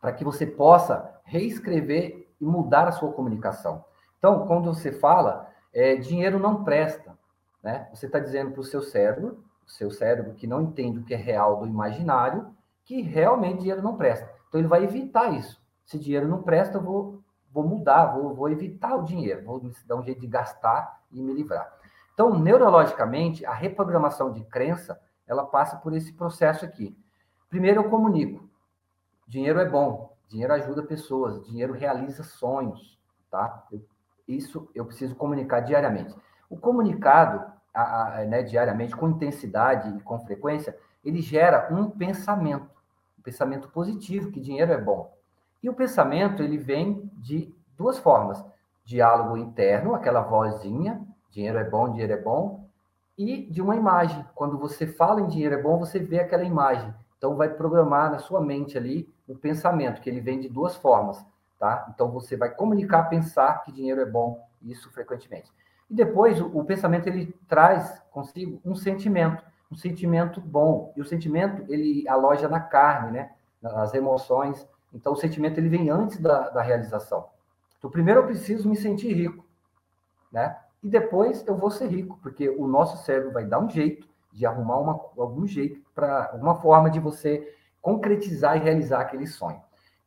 [0.00, 3.84] para que você possa reescrever e mudar a sua comunicação.
[4.18, 7.16] Então, quando você fala, é, dinheiro não presta,
[7.64, 7.88] né?
[7.92, 11.14] Você está dizendo para o seu cérebro, o seu cérebro que não entende o que
[11.14, 14.30] é real do imaginário, que realmente dinheiro não presta.
[14.48, 15.60] Então, ele vai evitar isso.
[15.84, 17.24] Se dinheiro não presta, eu vou
[17.54, 21.32] vou mudar, vou, vou evitar o dinheiro, vou dar um jeito de gastar e me
[21.32, 21.72] livrar.
[22.12, 26.98] Então, neurologicamente, a reprogramação de crença, ela passa por esse processo aqui.
[27.48, 28.48] Primeiro, eu comunico.
[29.28, 32.98] Dinheiro é bom, dinheiro ajuda pessoas, dinheiro realiza sonhos,
[33.30, 33.64] tá?
[33.70, 33.86] Eu,
[34.26, 36.14] isso eu preciso comunicar diariamente.
[36.50, 42.70] O comunicado, a, a, né, diariamente, com intensidade e com frequência, ele gera um pensamento,
[43.18, 45.12] um pensamento positivo, que dinheiro é bom.
[45.62, 48.44] E o pensamento, ele vem de duas formas.
[48.84, 52.68] Diálogo interno, aquela vozinha, dinheiro é bom, dinheiro é bom,
[53.16, 54.24] e de uma imagem.
[54.34, 56.92] Quando você fala em dinheiro é bom, você vê aquela imagem.
[57.16, 61.24] Então, vai programar na sua mente ali o pensamento, que ele vem de duas formas,
[61.58, 61.90] tá?
[61.94, 65.50] Então, você vai comunicar, pensar que dinheiro é bom, isso frequentemente.
[65.90, 70.92] E depois, o, o pensamento, ele traz consigo um sentimento, um sentimento bom.
[70.96, 73.30] E o sentimento, ele aloja na carne, né?
[73.62, 77.26] Nas emoções, então, o sentimento ele vem antes da, da realização.
[77.76, 79.44] Então, primeiro eu preciso me sentir rico,
[80.30, 80.56] né?
[80.82, 84.46] E depois eu vou ser rico, porque o nosso cérebro vai dar um jeito de
[84.46, 89.60] arrumar uma, algum jeito para alguma forma de você concretizar e realizar aquele sonho.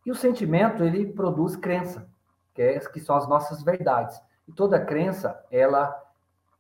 [0.06, 2.08] E o sentimento ele produz crença,
[2.54, 4.22] que, é, que são as nossas verdades.
[4.48, 5.96] E toda crença ela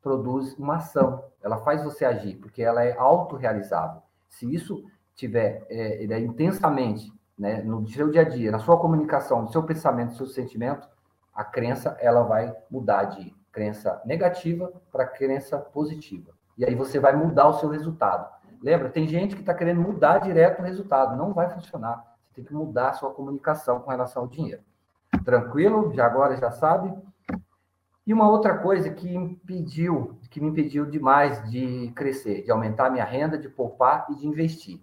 [0.01, 4.01] produz uma ação, ela faz você agir, porque ela é autorrealizável.
[4.27, 4.83] Se isso
[5.15, 9.63] tiver é, é intensamente né, no seu dia a dia, na sua comunicação, no seu
[9.63, 10.87] pensamento, no seu sentimento,
[11.33, 16.31] a crença ela vai mudar de crença negativa para crença positiva.
[16.57, 18.27] E aí você vai mudar o seu resultado.
[18.61, 21.15] Lembra, tem gente que está querendo mudar direto o resultado.
[21.15, 22.03] Não vai funcionar.
[22.25, 24.61] Você tem que mudar a sua comunicação com relação ao dinheiro.
[25.23, 25.93] Tranquilo?
[25.93, 26.91] Já agora já sabe.
[28.07, 33.03] E uma outra coisa que impediu, que me impediu demais de crescer, de aumentar minha
[33.03, 34.81] renda, de poupar e de investir,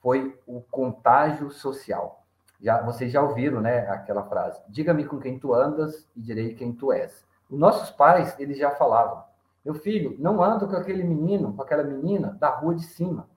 [0.00, 2.24] foi o contágio social.
[2.60, 6.72] Já, vocês já ouviram, né, aquela frase: "Diga-me com quem tu andas e direi quem
[6.72, 7.26] tu és".
[7.50, 9.24] Os nossos pais, eles já falavam:
[9.64, 13.28] "Meu filho, não anda com aquele menino, com aquela menina da rua de cima.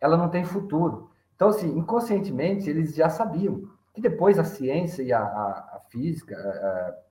[0.00, 1.10] Ela não tem futuro".
[1.36, 3.62] Então, assim, inconscientemente, eles já sabiam
[3.92, 7.09] que depois a ciência e a, a, a física, a,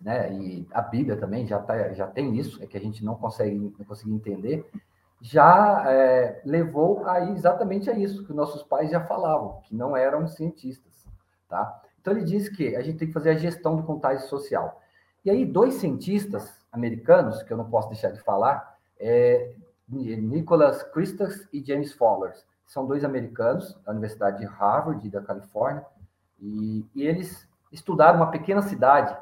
[0.00, 3.14] né, e a Bíblia também já, tá, já tem isso, é que a gente não
[3.14, 4.68] consegue, não consegue entender,
[5.20, 10.26] já é, levou a exatamente a isso que nossos pais já falavam, que não eram
[10.26, 11.06] cientistas,
[11.48, 11.82] tá?
[12.00, 14.80] Então ele diz que a gente tem que fazer a gestão do contágio social.
[15.24, 19.54] E aí dois cientistas americanos, que eu não posso deixar de falar, é
[19.88, 22.32] Nicholas Christus e James Fowler,
[22.66, 25.84] são dois americanos da Universidade de Harvard, da Califórnia,
[26.40, 29.16] e, e eles estudaram uma pequena cidade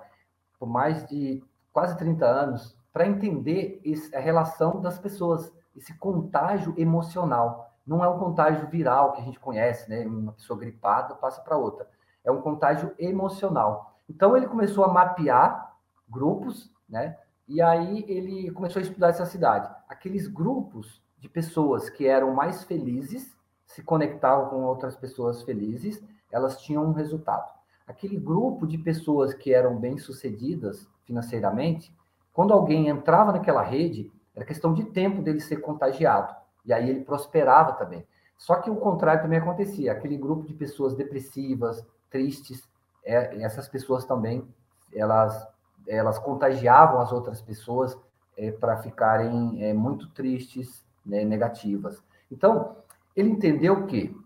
[0.58, 3.82] por mais de quase 30 anos para entender
[4.14, 7.72] a relação das pessoas, esse contágio emocional.
[7.84, 10.06] Não é um contágio viral que a gente conhece, né?
[10.06, 11.88] Uma pessoa gripada passa para outra.
[12.24, 13.98] É um contágio emocional.
[14.08, 15.76] Então ele começou a mapear
[16.08, 17.18] grupos, né?
[17.48, 19.68] E aí ele começou a estudar essa cidade.
[19.88, 23.36] Aqueles grupos de pessoas que eram mais felizes,
[23.66, 27.54] se conectavam com outras pessoas felizes, elas tinham um resultado
[27.86, 31.94] aquele grupo de pessoas que eram bem-sucedidas financeiramente,
[32.32, 36.34] quando alguém entrava naquela rede, era questão de tempo dele ser contagiado.
[36.64, 38.04] E aí ele prosperava também.
[38.36, 39.92] Só que o contrário também acontecia.
[39.92, 42.68] Aquele grupo de pessoas depressivas, tristes,
[43.04, 44.46] é, essas pessoas também,
[44.92, 45.46] elas,
[45.86, 47.96] elas contagiavam as outras pessoas
[48.36, 52.02] é, para ficarem é, muito tristes, né, negativas.
[52.30, 52.76] Então,
[53.14, 54.16] ele entendeu que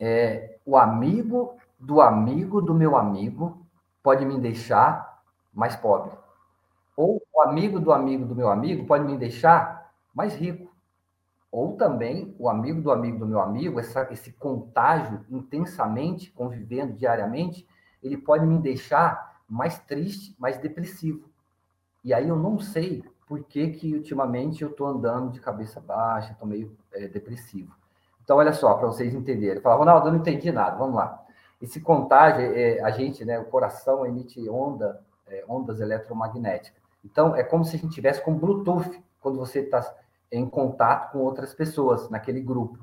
[0.00, 3.66] é, o amigo do amigo do meu amigo
[4.02, 6.12] pode me deixar mais pobre.
[6.94, 10.70] Ou o amigo do amigo do meu amigo pode me deixar mais rico.
[11.50, 17.66] Ou também o amigo do amigo do meu amigo, essa, esse contágio intensamente, convivendo diariamente,
[18.02, 21.28] ele pode me deixar mais triste, mais depressivo.
[22.04, 26.32] E aí eu não sei por que, que ultimamente eu estou andando de cabeça baixa,
[26.32, 27.74] estou meio é, depressivo.
[28.22, 29.60] Então, olha só, para vocês entenderem.
[29.60, 31.20] Fala, Ronaldo, eu não entendi nada, vamos lá.
[31.60, 36.80] Esse contágio, é, a gente, né, o coração emite onda, é, ondas eletromagnéticas.
[37.04, 39.94] Então, é como se a gente tivesse com Bluetooth, quando você está
[40.32, 42.78] em contato com outras pessoas, naquele grupo,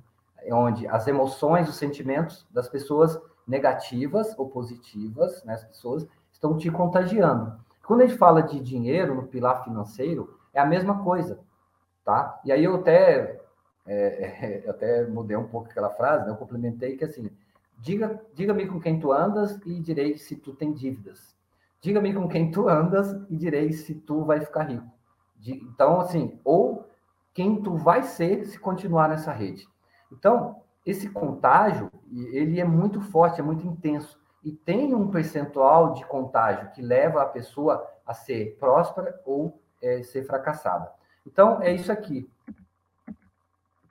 [0.52, 6.70] onde as emoções, os sentimentos das pessoas negativas ou positivas, né, as pessoas estão te
[6.70, 7.58] contagiando.
[7.86, 11.40] Quando a gente fala de dinheiro no pilar financeiro, é a mesma coisa,
[12.04, 12.40] tá?
[12.44, 13.40] E aí eu até,
[13.86, 16.32] é, é, até mudei um pouco aquela frase, né?
[16.32, 17.30] eu complementei que assim,
[17.78, 21.36] Diga, diga-me com quem tu andas e direi se tu tem dívidas.
[21.80, 24.92] Diga-me com quem tu andas e direi se tu vai ficar rico.
[25.46, 26.90] Então, assim, ou
[27.34, 29.68] quem tu vai ser se continuar nessa rede.
[30.12, 31.92] Então, esse contágio,
[32.32, 34.20] ele é muito forte, é muito intenso.
[34.44, 40.02] E tem um percentual de contágio que leva a pessoa a ser próspera ou é,
[40.02, 40.92] ser fracassada.
[41.26, 42.28] Então, é isso aqui.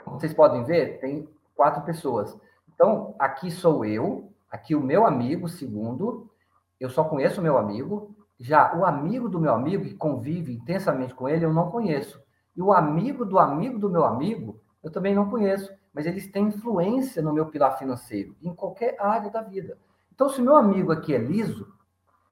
[0.06, 2.36] Vocês podem ver, tem quatro pessoas.
[2.76, 6.30] Então, aqui sou eu, aqui o meu amigo, segundo,
[6.78, 8.14] eu só conheço o meu amigo.
[8.38, 12.22] Já o amigo do meu amigo, que convive intensamente com ele, eu não conheço.
[12.54, 15.72] E o amigo do amigo do meu amigo, eu também não conheço.
[15.92, 19.78] Mas eles têm influência no meu pilar financeiro, em qualquer área da vida.
[20.14, 21.72] Então, se meu amigo aqui é liso,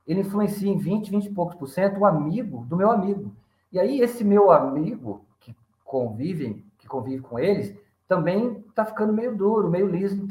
[0.06, 3.34] ele influencia em 20, 20 e poucos por cento o amigo do meu amigo.
[3.72, 7.74] E aí, esse meu amigo que convivem, que convive com eles,
[8.06, 10.26] também está ficando meio duro, meio liso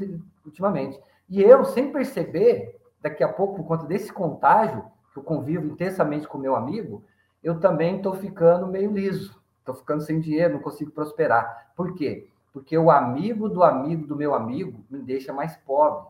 [0.46, 1.00] ultimamente.
[1.30, 6.28] E eu, sem perceber, daqui a pouco, por conta desse contágio, que eu convivo intensamente
[6.28, 7.04] com meu amigo,
[7.44, 11.72] eu também estou ficando meio liso, estou ficando sem dinheiro, não consigo prosperar.
[11.76, 12.30] Por quê?
[12.52, 16.08] Porque o amigo do amigo do meu amigo me deixa mais pobre.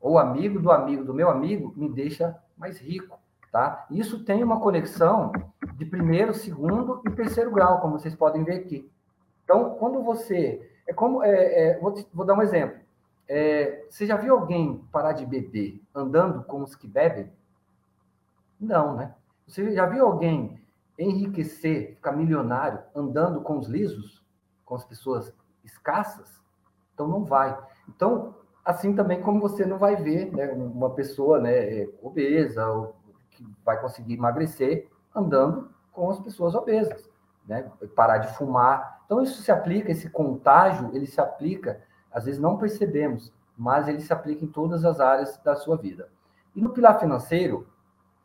[0.00, 3.18] Ou o amigo do amigo do meu amigo me deixa mais rico.
[3.52, 3.86] Tá?
[3.90, 5.30] Isso tem uma conexão
[5.76, 8.90] de primeiro, segundo e terceiro grau, como vocês podem ver aqui.
[9.44, 11.22] Então, quando você é como.
[11.22, 12.80] É, é, vou, te, vou, dar um exemplo.
[13.28, 17.30] É, você já viu alguém parar de beber andando com os que bebem?
[18.60, 19.14] Não, né?
[19.46, 20.60] Você já viu alguém
[20.98, 24.22] enriquecer, ficar milionário andando com os lisos,
[24.64, 25.32] com as pessoas
[25.64, 26.40] escassas?
[26.92, 27.58] Então não vai.
[27.88, 32.94] Então, Assim também como você não vai ver né, uma pessoa né, obesa ou
[33.30, 37.10] que vai conseguir emagrecer andando com as pessoas obesas,
[37.46, 37.70] né?
[37.96, 38.91] Parar de fumar.
[39.12, 44.00] Então isso se aplica, esse contágio, ele se aplica, às vezes não percebemos, mas ele
[44.00, 46.08] se aplica em todas as áreas da sua vida.
[46.56, 47.66] E no pilar financeiro,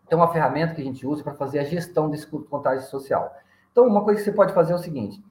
[0.08, 3.36] tem uma ferramenta que a gente usa para fazer a gestão desse contágio social.
[3.70, 5.22] Então, uma coisa que você pode fazer é o seguinte: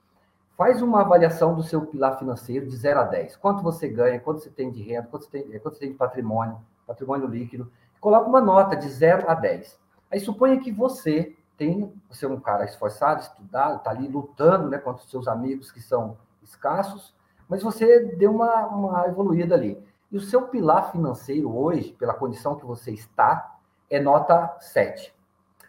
[0.59, 3.37] faz uma avaliação do seu pilar financeiro de 0 a 10.
[3.37, 5.97] Quanto você ganha, quanto você tem de renda, quanto você tem, quanto você tem de
[5.97, 7.73] patrimônio, patrimônio líquido.
[7.99, 9.81] Coloca uma nota de 0 a 10.
[10.11, 14.79] Aí suponha que você tem, você é um cara esforçado, estudado, está ali lutando né,
[14.79, 17.14] contra os seus amigos que são escassos,
[17.49, 19.83] mas você deu uma, uma evoluída ali.
[20.11, 23.57] E o seu pilar financeiro hoje, pela condição que você está,
[23.90, 25.14] é nota 7.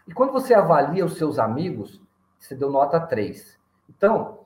[0.06, 2.00] E quando você avalia os seus amigos,
[2.38, 3.58] você deu nota 3.
[3.88, 4.40] Então,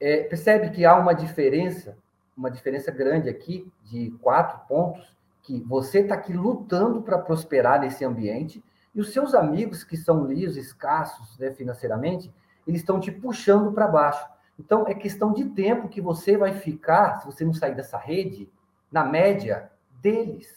[0.00, 1.96] é, percebe que há uma diferença,
[2.36, 8.04] uma diferença grande aqui, de quatro pontos, que você está aqui lutando para prosperar nesse
[8.04, 12.32] ambiente, e os seus amigos que são lios, escassos né, financeiramente,
[12.66, 14.26] eles estão te puxando para baixo.
[14.58, 18.48] Então, é questão de tempo que você vai ficar, se você não sair dessa rede,
[18.90, 20.54] na média deles.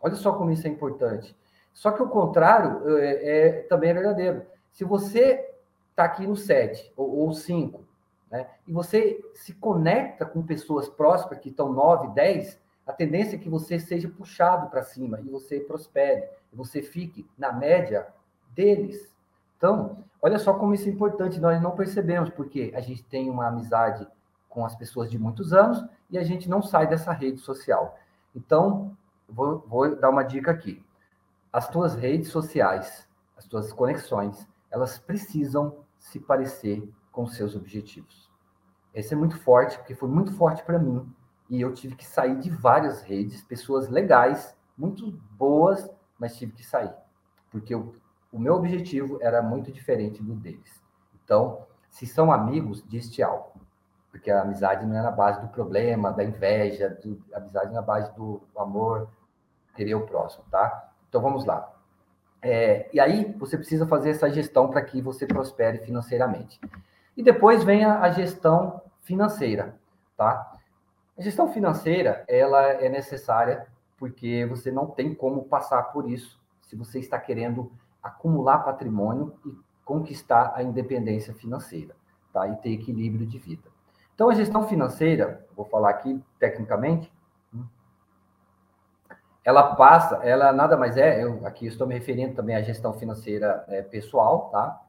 [0.00, 1.36] Olha só como isso é importante.
[1.72, 4.42] Só que o contrário é, é também é verdadeiro.
[4.72, 5.48] Se você
[5.90, 7.84] está aqui no 7 ou, 5,
[8.30, 13.38] né, e você se conecta com pessoas próximas que estão 9, 10, a tendência é
[13.38, 18.06] que você seja puxado para cima e você prospere, e você fique na média
[18.54, 19.14] deles.
[19.58, 23.48] Então, olha só como isso é importante, nós não percebemos, porque a gente tem uma
[23.48, 24.08] amizade
[24.48, 27.98] com as pessoas de muitos anos e a gente não sai dessa rede social.
[28.34, 28.96] Então,
[29.28, 30.82] vou, vou dar uma dica aqui.
[31.52, 38.30] As tuas redes sociais, as tuas conexões, elas precisam se parecer com seus objetivos.
[38.94, 41.06] Esse é muito forte, porque foi muito forte para mim.
[41.48, 46.64] E eu tive que sair de várias redes, pessoas legais, muito boas, mas tive que
[46.64, 46.92] sair.
[47.50, 47.94] Porque eu
[48.32, 50.82] o meu objetivo era muito diferente do deles.
[51.24, 53.52] Então, se são amigos, diz-te algo.
[54.10, 57.74] Porque a amizade não é na base do problema, da inveja, do, a amizade é
[57.74, 59.08] na base do amor,
[59.74, 60.90] querer o próximo, tá?
[61.08, 61.72] Então, vamos lá.
[62.40, 66.60] É, e aí, você precisa fazer essa gestão para que você prospere financeiramente.
[67.16, 69.74] E depois vem a, a gestão financeira,
[70.16, 70.57] tá?
[71.18, 76.76] A gestão financeira, ela é necessária porque você não tem como passar por isso se
[76.76, 79.52] você está querendo acumular patrimônio e
[79.84, 81.96] conquistar a independência financeira,
[82.32, 82.46] tá?
[82.46, 83.68] E ter equilíbrio de vida.
[84.14, 87.12] Então, a gestão financeira, vou falar aqui tecnicamente,
[87.52, 87.64] hum,
[89.44, 93.64] ela passa, ela nada mais é, eu aqui estou me referindo também à gestão financeira
[93.66, 94.82] é, pessoal, tá?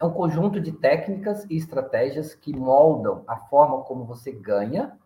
[0.00, 4.96] É um conjunto de técnicas e estratégias que moldam a forma como você ganha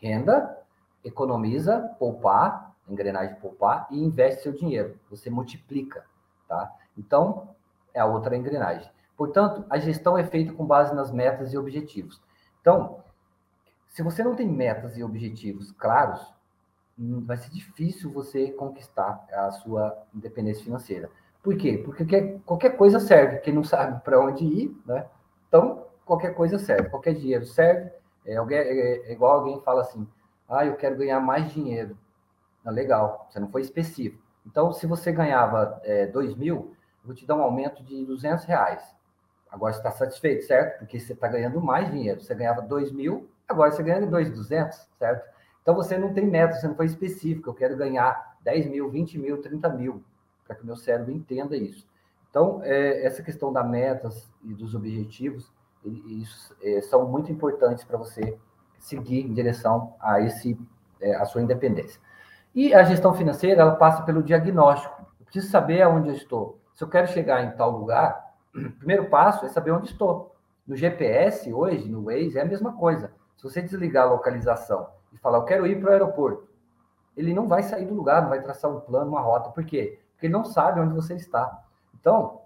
[0.00, 0.58] renda,
[1.04, 4.98] economiza, poupar, engrenagem poupar e investe seu dinheiro.
[5.10, 6.04] Você multiplica,
[6.48, 6.72] tá?
[6.96, 7.48] Então,
[7.92, 8.90] é a outra engrenagem.
[9.16, 12.20] Portanto, a gestão é feita com base nas metas e objetivos.
[12.60, 13.02] Então,
[13.88, 16.20] se você não tem metas e objetivos claros,
[16.98, 21.10] hum, vai ser difícil você conquistar a sua independência financeira.
[21.42, 21.78] Por quê?
[21.78, 23.38] Porque qualquer coisa serve.
[23.38, 25.06] Quem não sabe para onde ir, né?
[25.48, 26.90] Então, qualquer coisa serve.
[26.90, 27.90] Qualquer dinheiro serve.
[28.26, 30.06] É, alguém, é, é igual alguém fala assim:
[30.48, 31.96] ah, eu quero ganhar mais dinheiro.
[32.64, 34.22] Não, legal, você não foi específico.
[34.44, 38.82] Então, se você ganhava é, 2 mil, vou te dar um aumento de 200 reais.
[39.50, 40.80] Agora você está satisfeito, certo?
[40.80, 42.20] Porque você está ganhando mais dinheiro.
[42.20, 45.28] Você ganhava 2 mil, agora você ganha 2,200, certo?
[45.62, 47.50] Então você não tem meta, você não foi específico.
[47.50, 50.04] Eu quero ganhar 10 mil, 20 mil, 30 mil,
[50.46, 51.86] para que o meu cérebro entenda isso.
[52.30, 55.50] Então, é, essa questão das metas e dos objetivos,
[55.88, 58.38] isso, é, são muito importantes para você
[58.78, 60.58] seguir em direção a esse
[61.00, 62.00] é, a sua independência.
[62.54, 65.02] E a gestão financeira, ela passa pelo diagnóstico.
[65.20, 66.58] Eu preciso saber aonde eu estou.
[66.74, 70.34] Se eu quero chegar em tal lugar, o primeiro passo é saber onde estou.
[70.66, 73.12] No GPS, hoje, no Waze, é a mesma coisa.
[73.36, 76.48] Se você desligar a localização e falar, eu quero ir para o aeroporto,
[77.16, 79.50] ele não vai sair do lugar, não vai traçar um plano, uma rota.
[79.50, 80.00] Por quê?
[80.12, 81.62] Porque ele não sabe onde você está.
[81.98, 82.42] Então,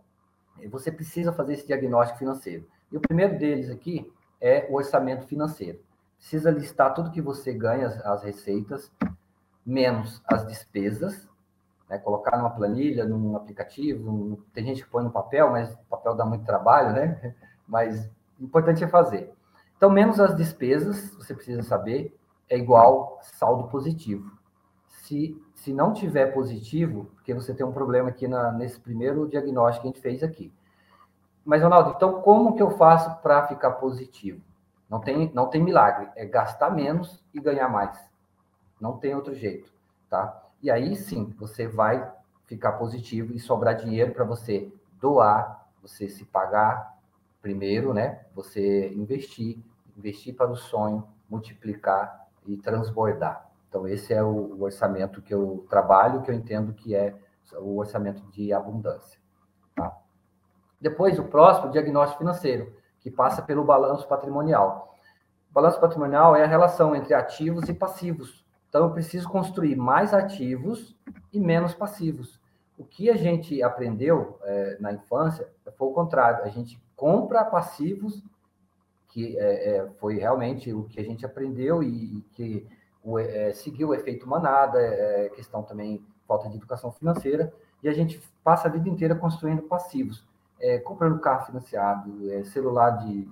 [0.69, 2.67] você precisa fazer esse diagnóstico financeiro.
[2.91, 4.11] E o primeiro deles aqui
[4.41, 5.81] é o orçamento financeiro.
[6.17, 8.91] Precisa listar tudo que você ganha, as receitas,
[9.65, 11.29] menos as despesas,
[11.89, 16.15] né, colocar numa planilha, num aplicativo, tem gente que põe no papel, mas o papel
[16.15, 17.35] dá muito trabalho, né?
[17.67, 18.11] Mas
[18.41, 19.33] o importante é fazer.
[19.77, 22.19] Então, menos as despesas, você precisa saber,
[22.49, 24.29] é igual saldo positivo.
[24.89, 29.83] Se, se não tiver positivo, porque você tem um problema aqui na, nesse primeiro diagnóstico
[29.83, 30.53] que a gente fez aqui.
[31.51, 34.41] Mas, Ronaldo, então como que eu faço para ficar positivo?
[34.89, 37.99] Não tem, não tem milagre, é gastar menos e ganhar mais.
[38.81, 39.69] Não tem outro jeito,
[40.09, 40.45] tá?
[40.63, 42.09] E aí sim, você vai
[42.47, 46.97] ficar positivo e sobrar dinheiro para você doar, você se pagar
[47.43, 48.21] primeiro, né?
[48.33, 49.59] Você investir,
[49.99, 53.51] investir para o sonho, multiplicar e transbordar.
[53.69, 57.13] Então, esse é o, orçamento que eu trabalho, que eu entendo que é
[57.55, 59.20] o orçamento de abundância.
[60.81, 64.97] Depois, o próximo, o diagnóstico financeiro, que passa pelo balanço patrimonial.
[65.51, 68.45] O balanço patrimonial é a relação entre ativos e passivos.
[68.69, 70.97] Então, eu preciso construir mais ativos
[71.33, 72.41] e menos passivos.
[72.79, 76.45] O que a gente aprendeu é, na infância foi o contrário.
[76.45, 78.23] A gente compra passivos,
[79.09, 82.67] que é, é, foi realmente o que a gente aprendeu e, e que
[83.03, 87.53] o, é, seguiu o efeito manada, é, questão também falta de educação financeira,
[87.83, 90.25] e a gente passa a vida inteira construindo passivos,
[90.61, 93.29] é, comprando carro financiado, é, celular de,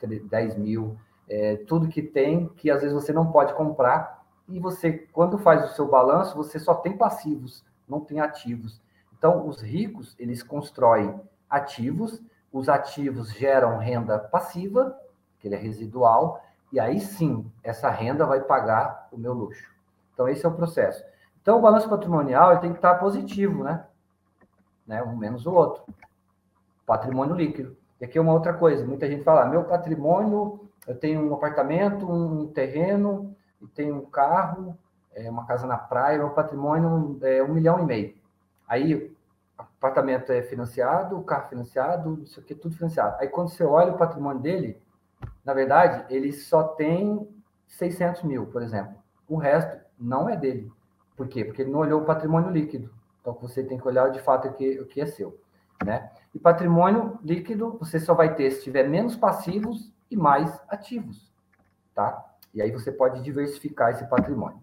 [0.00, 0.96] de 10 mil,
[1.28, 5.64] é, tudo que tem, que às vezes você não pode comprar, e você, quando faz
[5.64, 8.80] o seu balanço, você só tem passivos, não tem ativos.
[9.16, 11.14] Então, os ricos, eles constroem
[11.48, 12.20] ativos,
[12.52, 14.98] os ativos geram renda passiva,
[15.38, 16.42] que ele é residual,
[16.72, 19.70] e aí sim, essa renda vai pagar o meu luxo.
[20.12, 21.04] Então, esse é o processo.
[21.40, 23.84] Então, o balanço patrimonial ele tem que estar positivo, né?
[24.86, 25.02] né?
[25.02, 25.84] Um menos o outro.
[26.90, 27.76] Patrimônio líquido.
[28.00, 28.84] E aqui é uma outra coisa.
[28.84, 33.32] Muita gente fala, meu patrimônio, eu tenho um apartamento, um terreno,
[33.76, 34.76] tenho um carro,
[35.14, 38.14] é, uma casa na praia, meu patrimônio é um milhão e meio.
[38.66, 39.14] Aí, o
[39.56, 43.18] apartamento é financiado, o carro financiado, isso aqui, tudo financiado.
[43.20, 44.76] Aí, quando você olha o patrimônio dele,
[45.44, 47.28] na verdade, ele só tem
[47.68, 48.96] 600 mil, por exemplo.
[49.28, 50.72] O resto não é dele.
[51.16, 51.44] Por quê?
[51.44, 52.90] Porque ele não olhou o patrimônio líquido.
[53.20, 55.38] Então, você tem que olhar de fato o que, o que é seu.
[55.84, 56.10] Né?
[56.34, 61.32] E patrimônio líquido você só vai ter se tiver menos passivos e mais ativos.
[61.94, 62.24] Tá?
[62.54, 64.60] E aí você pode diversificar esse patrimônio.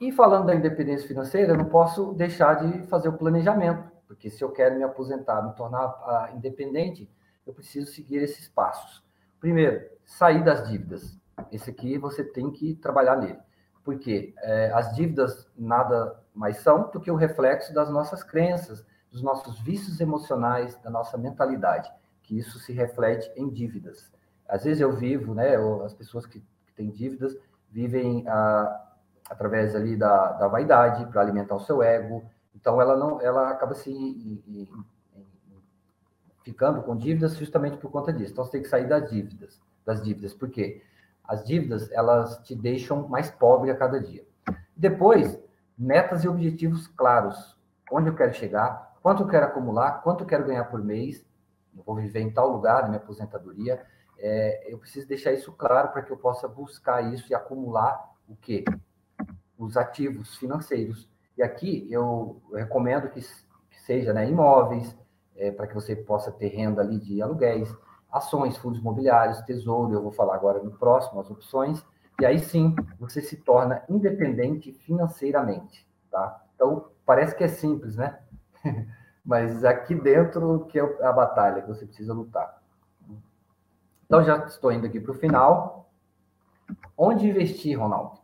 [0.00, 4.42] E falando da independência financeira, eu não posso deixar de fazer o planejamento, porque se
[4.42, 7.10] eu quero me aposentar, me tornar ah, independente,
[7.46, 9.02] eu preciso seguir esses passos.
[9.40, 11.18] Primeiro, sair das dívidas.
[11.50, 13.38] Esse aqui você tem que trabalhar nele
[13.84, 18.84] porque é, as dívidas nada mais são do que o reflexo das nossas crenças,
[19.14, 21.88] dos nossos vícios emocionais, da nossa mentalidade,
[22.20, 24.12] que isso se reflete em dívidas.
[24.48, 25.54] Às vezes eu vivo, né,
[25.84, 27.38] as pessoas que, que têm dívidas
[27.70, 28.90] vivem a,
[29.30, 32.24] através ali da, da vaidade para alimentar o seu ego,
[32.56, 34.42] então ela não, ela acaba se
[36.42, 38.32] ficando com dívidas justamente por conta disso.
[38.32, 40.82] Então você tem que sair das dívidas, das dívidas, por quê?
[41.22, 44.26] As dívidas, elas te deixam mais pobre a cada dia.
[44.76, 45.40] Depois,
[45.78, 47.56] metas e objetivos claros.
[47.92, 51.22] Onde eu quero chegar, quanto eu quero acumular, quanto eu quero ganhar por mês,
[51.76, 53.84] eu vou viver em tal lugar, na minha aposentadoria.
[54.18, 58.34] É, eu preciso deixar isso claro para que eu possa buscar isso e acumular o
[58.34, 58.64] quê?
[59.58, 61.06] Os ativos financeiros.
[61.36, 64.96] E aqui eu recomendo que, que seja né, imóveis,
[65.36, 67.68] é, para que você possa ter renda ali de aluguéis,
[68.10, 71.84] ações, fundos imobiliários, tesouro, eu vou falar agora no próximo, as opções,
[72.18, 76.42] e aí sim você se torna independente financeiramente, tá?
[76.54, 78.18] Então, parece que é simples, né?
[79.24, 82.62] Mas aqui dentro que é a batalha que você precisa lutar.
[84.06, 85.88] Então, já estou indo aqui para o final.
[86.96, 88.18] Onde investir, Ronaldo?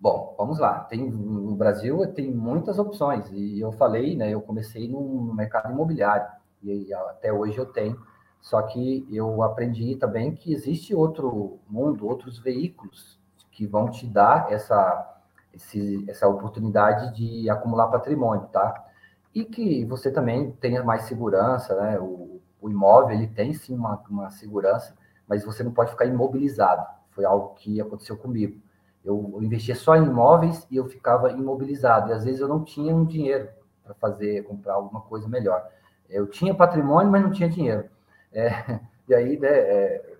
[0.00, 0.80] Bom, vamos lá.
[0.84, 4.30] Tem, no Brasil tem muitas opções, e eu falei, né?
[4.30, 6.26] Eu comecei no mercado imobiliário,
[6.62, 8.00] e até hoje eu tenho
[8.40, 13.18] só que eu aprendi também que existe outro mundo, outros veículos
[13.50, 15.20] que vão te dar essa,
[15.52, 18.86] esse, essa oportunidade de acumular patrimônio, tá?
[19.34, 21.98] E que você também tenha mais segurança, né?
[21.98, 26.86] O, o imóvel, ele tem sim uma, uma segurança, mas você não pode ficar imobilizado.
[27.10, 28.60] Foi algo que aconteceu comigo.
[29.04, 32.10] Eu, eu investia só em imóveis e eu ficava imobilizado.
[32.10, 33.48] E às vezes eu não tinha um dinheiro
[33.84, 35.66] para fazer, comprar alguma coisa melhor.
[36.08, 37.88] Eu tinha patrimônio, mas não tinha dinheiro.
[38.32, 40.16] É, e aí, né, é,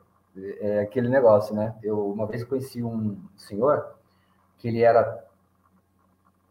[0.61, 1.75] é, aquele negócio, né?
[1.83, 3.95] Eu uma vez conheci um senhor
[4.59, 5.25] que ele era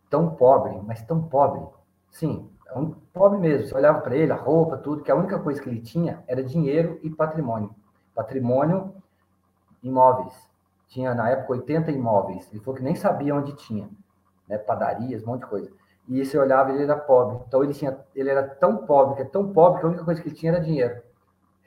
[0.10, 1.62] tão pobre, mas tão pobre,
[2.12, 3.68] sim, um pobre mesmo.
[3.68, 6.43] Você olhava para ele, a roupa, tudo, que a única coisa que ele tinha era
[6.43, 7.74] dinheiro e patrimônio.
[8.14, 8.93] Patrimônio,
[9.82, 10.34] imóveis.
[10.88, 12.47] Tinha na época 80 imóveis.
[12.51, 13.89] Ele falou que nem sabia onde tinha,
[14.47, 14.58] né?
[14.58, 15.72] Padarias, um monte de coisa.
[16.08, 17.43] E você olhava, ele era pobre.
[17.47, 20.22] Então ele tinha, ele era tão pobre, que é tão pobre que a única coisa
[20.22, 21.01] que ele tinha era dinheiro.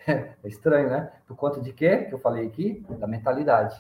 [0.43, 1.13] É estranho, né?
[1.27, 2.05] Por conta de quê?
[2.05, 2.85] Que eu falei aqui?
[2.99, 3.77] Da mentalidade.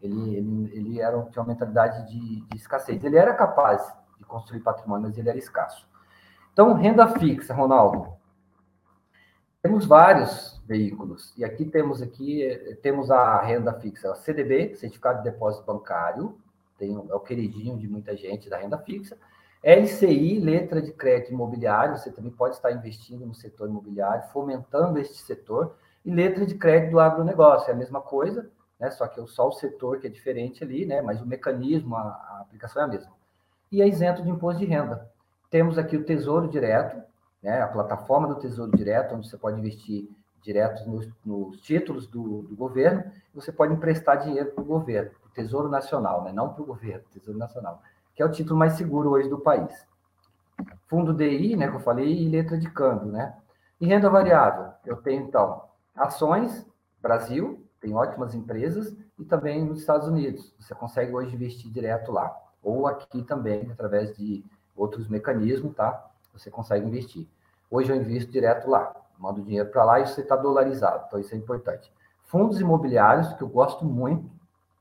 [0.00, 3.04] Ele, ele, ele era, tinha uma mentalidade de, de escassez.
[3.04, 5.87] Ele era capaz de construir patrimônio, mas ele era escasso.
[6.52, 8.12] Então, renda fixa, Ronaldo.
[9.62, 11.34] Temos vários veículos.
[11.36, 16.38] E aqui temos aqui temos a renda fixa, a CDB, Certificado de Depósito Bancário,
[16.78, 19.18] tem, é o queridinho de muita gente da renda fixa.
[19.62, 25.16] LCI, letra de crédito imobiliário, você também pode estar investindo no setor imobiliário, fomentando este
[25.16, 25.76] setor.
[26.04, 28.90] E letra de crédito do agronegócio, é a mesma coisa, né?
[28.90, 31.02] só que é só o setor que é diferente ali, né?
[31.02, 33.12] mas o mecanismo, a, a aplicação é a mesma.
[33.72, 35.10] E é isento de imposto de renda.
[35.50, 37.02] Temos aqui o Tesouro Direto,
[37.42, 37.62] né?
[37.62, 40.08] a plataforma do Tesouro Direto, onde você pode investir
[40.42, 45.28] direto nos, nos títulos do, do, governo, você pode emprestar dinheiro para o governo, para
[45.28, 46.32] o Tesouro Nacional, né?
[46.32, 47.82] não para o governo, Tesouro Nacional
[48.18, 49.86] que é o título mais seguro hoje do país.
[50.88, 53.32] Fundo DI, né, que eu falei, e letra de câmbio, né?
[53.80, 55.62] E renda variável, eu tenho, então,
[55.94, 56.66] ações,
[57.00, 60.52] Brasil, tem ótimas empresas, e também nos Estados Unidos.
[60.58, 62.36] Você consegue hoje investir direto lá.
[62.60, 64.44] Ou aqui também, através de
[64.78, 66.08] outros mecanismos, tá?
[66.32, 67.26] Você consegue investir.
[67.70, 68.94] Hoje eu invisto direto lá.
[69.18, 71.04] Mando dinheiro para lá e você está dolarizado.
[71.06, 71.92] Então, isso é importante.
[72.24, 74.30] Fundos imobiliários, que eu gosto muito,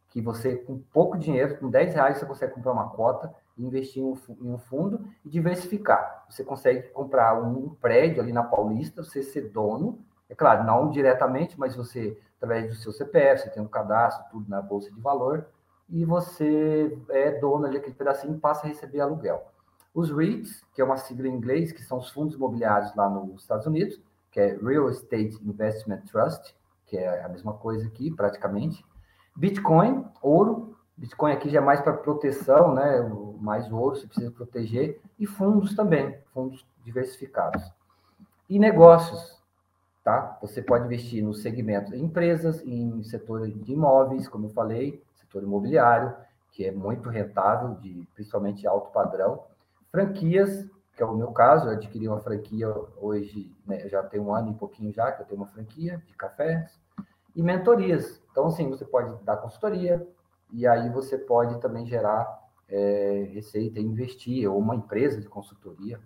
[0.10, 4.52] que você, com pouco dinheiro, com 10 reais, você consegue comprar uma cota, investir em
[4.52, 6.26] um fundo e diversificar.
[6.30, 11.60] Você consegue comprar um prédio ali na Paulista, você ser dono, é claro, não diretamente,
[11.60, 15.46] mas você, através do seu CPF, você tem um cadastro, tudo na Bolsa de Valor,
[15.90, 19.46] e você é dono ali aquele pedacinho e passa a receber aluguel.
[19.98, 23.42] Os REITs, que é uma sigla em inglês, que são os fundos imobiliários lá nos
[23.42, 28.86] Estados Unidos, que é Real Estate Investment Trust, que é a mesma coisa aqui, praticamente,
[29.36, 30.78] Bitcoin, ouro.
[30.96, 33.10] Bitcoin aqui já é mais para proteção, né?
[33.42, 35.02] Mais ouro, você precisa proteger.
[35.18, 37.64] E fundos também, fundos diversificados.
[38.48, 39.42] E negócios,
[40.04, 40.38] tá?
[40.44, 45.42] Você pode investir no segmento de empresas, em setor de imóveis, como eu falei, setor
[45.42, 46.16] imobiliário,
[46.52, 49.44] que é muito rentável, de principalmente alto padrão.
[49.98, 54.32] Franquias, que é o meu caso, eu adquiri uma franquia hoje, né, já tem um
[54.32, 56.80] ano e pouquinho já que eu tenho uma franquia de cafés
[57.36, 58.22] e mentorias.
[58.30, 60.08] Então, assim, você pode dar consultoria
[60.54, 66.00] e aí você pode também gerar é, receita e investir, ou uma empresa de consultoria,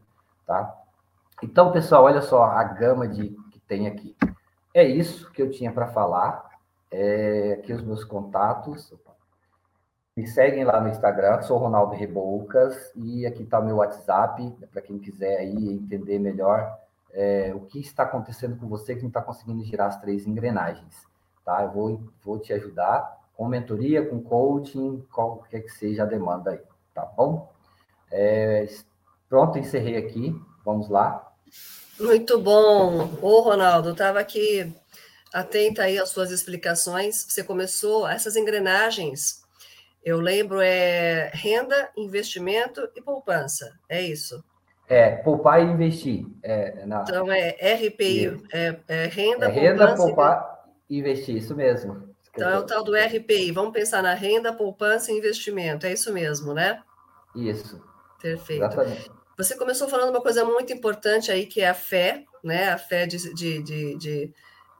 [0.48, 0.74] tá?
[1.44, 4.16] Então, pessoal, olha só a gama de que tem aqui.
[4.74, 6.50] É isso que eu tinha para falar.
[6.90, 8.94] É, aqui os meus contatos.
[10.16, 14.82] Me seguem lá no Instagram, sou Ronaldo Reboucas, e aqui está o meu WhatsApp, para
[14.82, 16.78] quem quiser aí entender melhor
[17.14, 21.10] é, o que está acontecendo com você que não está conseguindo girar as três engrenagens
[21.46, 21.64] tá?
[21.64, 26.62] Eu vou, vou te ajudar com mentoria, com coaching, qualquer que seja a demanda aí,
[26.94, 27.52] tá bom?
[28.12, 28.68] É,
[29.28, 31.32] pronto, encerrei aqui, vamos lá.
[32.00, 33.10] Muito bom.
[33.22, 34.74] Ô, Ronaldo, estava aqui
[35.34, 37.26] atenta aí às suas explicações.
[37.28, 39.41] Você começou essas engrenagens.
[40.04, 43.80] Eu lembro é renda, investimento e poupança.
[43.88, 44.44] É isso?
[44.88, 46.26] É, poupar e investir.
[46.44, 47.02] É, na...
[47.08, 50.08] Então é RPI, é, é renda, é renda, poupança.
[50.08, 50.52] Poupar,
[50.90, 52.14] Investir, isso mesmo.
[52.34, 53.52] Então é o tal do RPI.
[53.54, 55.86] Vamos pensar na renda, poupança e investimento.
[55.86, 56.82] É isso mesmo, né?
[57.34, 57.82] Isso.
[58.22, 58.64] Perfeito.
[58.64, 59.12] Exatamente.
[59.38, 62.70] Você começou falando uma coisa muito importante aí, que é a fé, né?
[62.70, 64.34] A fé de, de, de, de,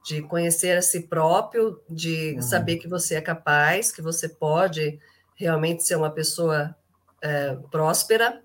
[0.04, 2.42] de conhecer a si próprio, de uhum.
[2.42, 5.00] saber que você é capaz, que você pode
[5.42, 6.74] realmente ser uma pessoa
[7.20, 8.40] é, próspera.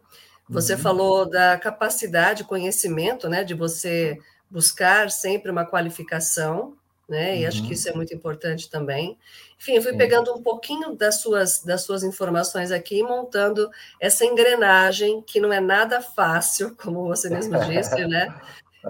[0.49, 0.79] Você uhum.
[0.79, 3.43] falou da capacidade, conhecimento, né?
[3.43, 4.17] De você
[4.49, 6.75] buscar sempre uma qualificação,
[7.07, 7.37] né?
[7.37, 7.47] E uhum.
[7.47, 7.73] acho que uhum.
[7.73, 9.17] isso é muito importante também.
[9.59, 9.97] Enfim, eu fui Sim.
[9.97, 13.69] pegando um pouquinho das suas, das suas informações aqui e montando
[13.99, 18.33] essa engrenagem que não é nada fácil, como você mesmo disse, né?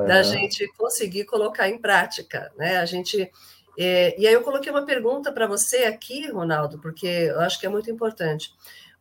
[0.05, 2.77] Da gente conseguir colocar em prática, né?
[2.77, 3.31] A gente.
[3.77, 7.65] É, e aí eu coloquei uma pergunta para você aqui, Ronaldo, porque eu acho que
[7.65, 8.51] é muito importante.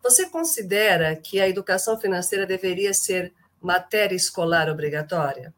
[0.03, 5.55] Você considera que a educação financeira deveria ser matéria escolar obrigatória?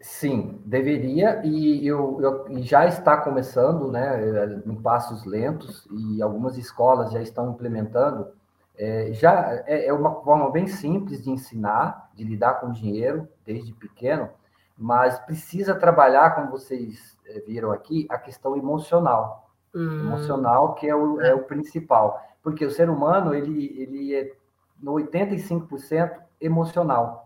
[0.00, 7.12] Sim, deveria, e eu, eu, já está começando, né, em passos lentos, e algumas escolas
[7.12, 8.28] já estão implementando.
[8.76, 13.72] É, já é, é, uma forma bem simples de ensinar, de lidar com dinheiro desde
[13.74, 14.28] pequeno,
[14.76, 19.50] mas precisa trabalhar, como vocês é, viram aqui, a questão emocional.
[19.74, 20.06] Hum.
[20.06, 22.20] Emocional, que é o, é o principal.
[22.42, 24.32] Porque o ser humano, ele, ele é
[24.80, 27.22] no 85% emocional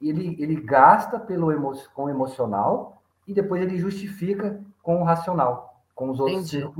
[0.00, 5.82] ele, ele gasta pelo emo, com o emocional e depois ele justifica com o racional,
[5.94, 6.72] com os outros Entendi.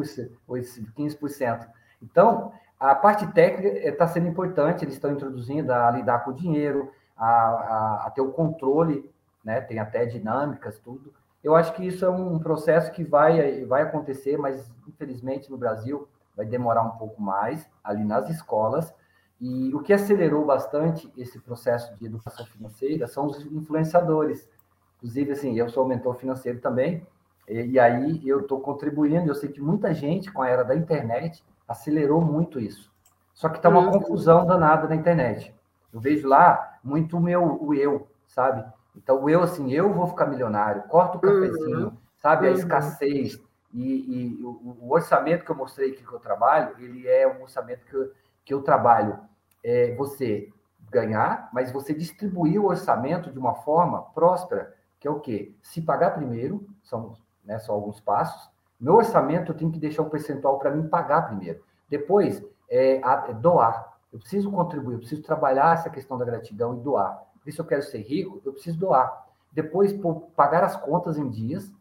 [0.48, 1.68] 5%, 15%.
[2.02, 6.90] Então, a parte técnica está sendo importante, eles estão introduzindo a lidar com o dinheiro,
[7.16, 9.10] a, a, a, ter o controle,
[9.48, 9.62] né?
[9.62, 11.12] tem até dinâmicas, tudo.
[11.42, 16.06] Eu acho que isso é um processo que vai, vai acontecer, mas infelizmente no Brasil
[16.36, 18.94] vai demorar um pouco mais ali nas escolas,
[19.40, 24.48] e o que acelerou bastante esse processo de educação financeira são os influenciadores.
[24.96, 27.06] Inclusive, assim, eu sou mentor financeiro também,
[27.48, 29.30] e, e aí eu estou contribuindo.
[29.30, 32.92] Eu sei que muita gente, com a era da internet, acelerou muito isso.
[33.32, 33.92] Só que está uma uhum.
[33.92, 35.54] confusão danada na internet.
[35.92, 38.64] Eu vejo lá muito o meu, o eu, sabe?
[38.98, 41.96] Então, eu, assim, eu vou ficar milionário, corta o cafezinho, uhum.
[42.20, 42.46] sabe?
[42.46, 42.56] A uhum.
[42.56, 43.40] escassez.
[43.72, 47.42] E, e o, o, orçamento que eu mostrei aqui que eu trabalho, ele é um
[47.42, 48.12] orçamento que eu,
[48.44, 49.18] que eu trabalho.
[49.62, 50.52] É você
[50.90, 55.54] ganhar, mas você distribuir o orçamento de uma forma próspera, que é o quê?
[55.62, 60.08] Se pagar primeiro, são, né, são alguns passos, meu orçamento eu tenho que deixar um
[60.08, 61.62] percentual para mim pagar primeiro.
[61.88, 63.98] Depois, é, é, doar.
[64.12, 67.22] Eu preciso contribuir, eu preciso trabalhar essa questão da gratidão e doar.
[67.48, 69.26] Por isso eu quero ser rico, eu preciso doar.
[69.50, 69.98] Depois,
[70.36, 71.72] pagar as contas em dias,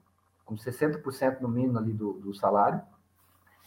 [0.46, 2.82] com 60% no mínimo ali do, do salário.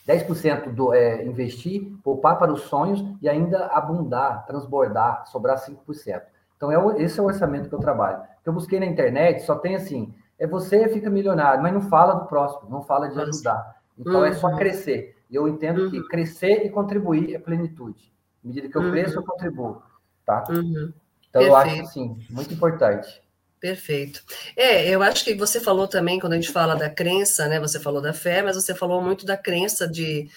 [0.09, 6.23] 10% do, é, investir, poupar para os sonhos e ainda abundar, transbordar, sobrar 5%.
[6.57, 8.23] Então, é, esse é o orçamento que eu trabalho.
[8.47, 12.25] Eu busquei na internet, só tem assim, é você fica milionário, mas não fala do
[12.25, 13.77] próximo, não fala de ajudar.
[13.99, 14.25] Então, uhum.
[14.25, 14.57] é só uhum.
[14.57, 15.19] crescer.
[15.29, 15.91] E eu entendo uhum.
[15.91, 18.11] que crescer e contribuir é plenitude.
[18.43, 18.91] À medida que eu uhum.
[18.91, 19.83] cresço, eu contribuo.
[20.25, 20.45] Tá?
[20.49, 20.95] Uhum.
[21.31, 21.49] Então, Perfeito.
[21.49, 23.23] eu acho, assim, muito importante.
[23.61, 24.23] Perfeito.
[24.57, 27.61] É, eu acho que você falou também, quando a gente fala da crença, né?
[27.61, 30.29] Você falou da fé, mas você falou muito da crença de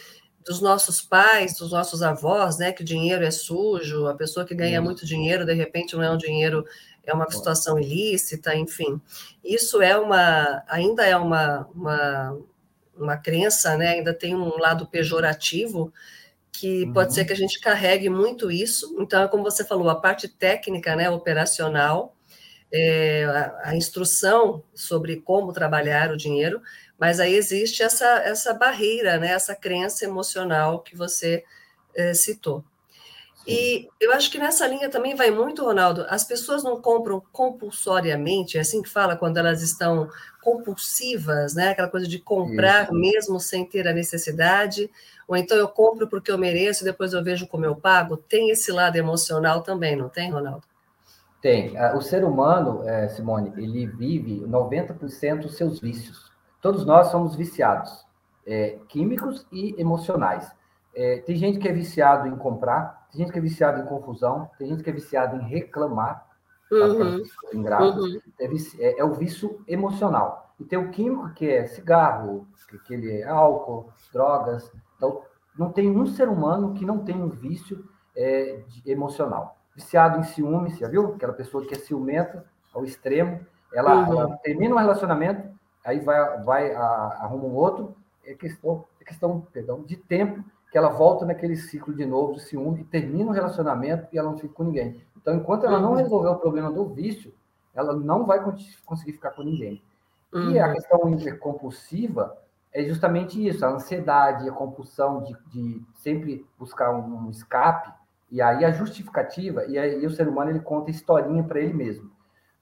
[0.46, 2.74] dos nossos pais, dos nossos avós, né?
[2.74, 6.12] Que o dinheiro é sujo, a pessoa que ganha muito dinheiro, de repente, não é
[6.12, 6.66] um dinheiro,
[7.06, 9.00] é uma situação ilícita, enfim.
[9.42, 12.38] Isso é uma, ainda é uma, uma,
[12.94, 13.92] uma crença, né?
[13.92, 15.94] Ainda tem um lado pejorativo
[16.54, 17.16] que pode uhum.
[17.16, 18.96] ser que a gente carregue muito isso.
[19.00, 22.16] Então, como você falou, a parte técnica, né, operacional,
[22.72, 26.62] é, a, a, instrução sobre como trabalhar o dinheiro,
[26.98, 31.44] mas aí existe essa, essa barreira, né, essa crença emocional que você
[31.96, 32.64] é, citou.
[33.46, 36.06] E eu acho que nessa linha também vai muito, Ronaldo.
[36.08, 40.10] As pessoas não compram compulsoriamente, é assim que fala, quando elas estão
[40.42, 41.70] compulsivas, né?
[41.70, 42.94] Aquela coisa de comprar Isso.
[42.94, 44.90] mesmo sem ter a necessidade,
[45.28, 48.16] ou então eu compro porque eu mereço e depois eu vejo como eu pago.
[48.16, 50.64] Tem esse lado emocional também, não tem, Ronaldo?
[51.42, 51.78] Tem.
[51.78, 56.32] Ah, o ser humano, é, Simone, ele vive 90% dos seus vícios.
[56.62, 58.06] Todos nós somos viciados,
[58.48, 60.50] é, químicos e emocionais.
[60.96, 64.50] É, tem gente que é viciado em comprar, tem gente que é viciado em confusão,
[64.58, 66.28] tem gente que é viciado em reclamar,
[66.72, 67.24] uhum.
[67.52, 68.20] uhum.
[68.40, 68.46] É,
[68.80, 70.52] é, é, o vício emocional.
[70.60, 74.72] E tem o químico, que é cigarro, que, que ele é álcool, drogas.
[74.98, 75.22] Então,
[75.56, 80.24] não tem um ser humano que não tem um vício é, de, emocional viciado em
[80.24, 81.14] ciúme, já viu?
[81.16, 84.20] Aquela pessoa que é ciumenta ao extremo, ela, uhum.
[84.20, 85.50] ela termina um relacionamento,
[85.84, 86.84] aí vai, vai a,
[87.22, 90.44] arruma um outro, é questão, é questão perdão, de tempo
[90.74, 94.32] que ela volta naquele ciclo de novo de ciúme e termina o relacionamento e ela
[94.32, 95.00] não fica com ninguém.
[95.16, 95.98] Então, enquanto ela não uhum.
[95.98, 97.32] resolver o problema do vício,
[97.76, 98.44] ela não vai
[98.84, 99.84] conseguir ficar com ninguém.
[100.34, 100.50] Uhum.
[100.50, 100.74] E a uhum.
[100.74, 102.36] questão compulsiva
[102.74, 107.94] é justamente isso, a ansiedade, a compulsão de, de sempre buscar um escape,
[108.32, 112.10] e aí a justificativa, e aí o ser humano ele conta historinha para ele mesmo.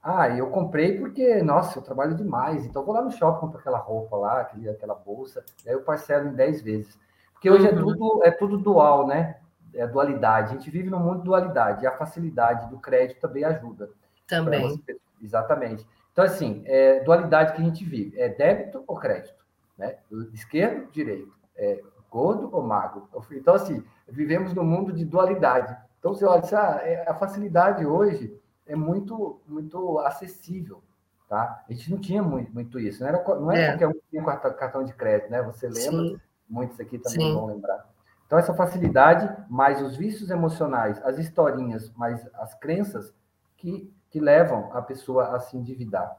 [0.04, 3.78] Ah, eu comprei porque, nossa, eu trabalho demais, então vou lá no shopping comprar aquela
[3.78, 7.00] roupa lá, aquela bolsa, e aí eu parcelo em 10 vezes.
[7.42, 7.80] Porque hoje é uhum.
[7.80, 9.38] é, tudo, é tudo dual, né?
[9.74, 10.52] É dualidade.
[10.52, 13.90] A gente vive num mundo de dualidade, e a facilidade do crédito também ajuda.
[14.28, 14.70] Também.
[14.70, 15.88] Você, exatamente.
[16.12, 19.44] Então, assim, é dualidade que a gente vive, é débito ou crédito,
[19.76, 19.98] né?
[20.32, 21.34] Esquerdo, direito.
[21.56, 21.82] É
[22.12, 23.10] gordo ou magro.
[23.32, 25.76] Então, assim, vivemos num mundo de dualidade.
[25.98, 30.84] Então, você olha, ah, é, a facilidade hoje é muito, muito acessível.
[31.28, 31.64] Tá?
[31.68, 33.02] A gente não tinha muito, muito isso.
[33.02, 33.68] Não era, não era é.
[33.70, 35.42] qualquer um que tinha cartão de crédito, né?
[35.42, 36.04] Você lembra?
[36.04, 36.20] Sim.
[36.52, 37.34] Muitos aqui também Sim.
[37.34, 37.90] vão lembrar.
[38.28, 43.14] Então, essa facilidade, mais os vícios emocionais, as historinhas, mais as crenças
[43.58, 46.16] que, que levam a pessoa a se endividar.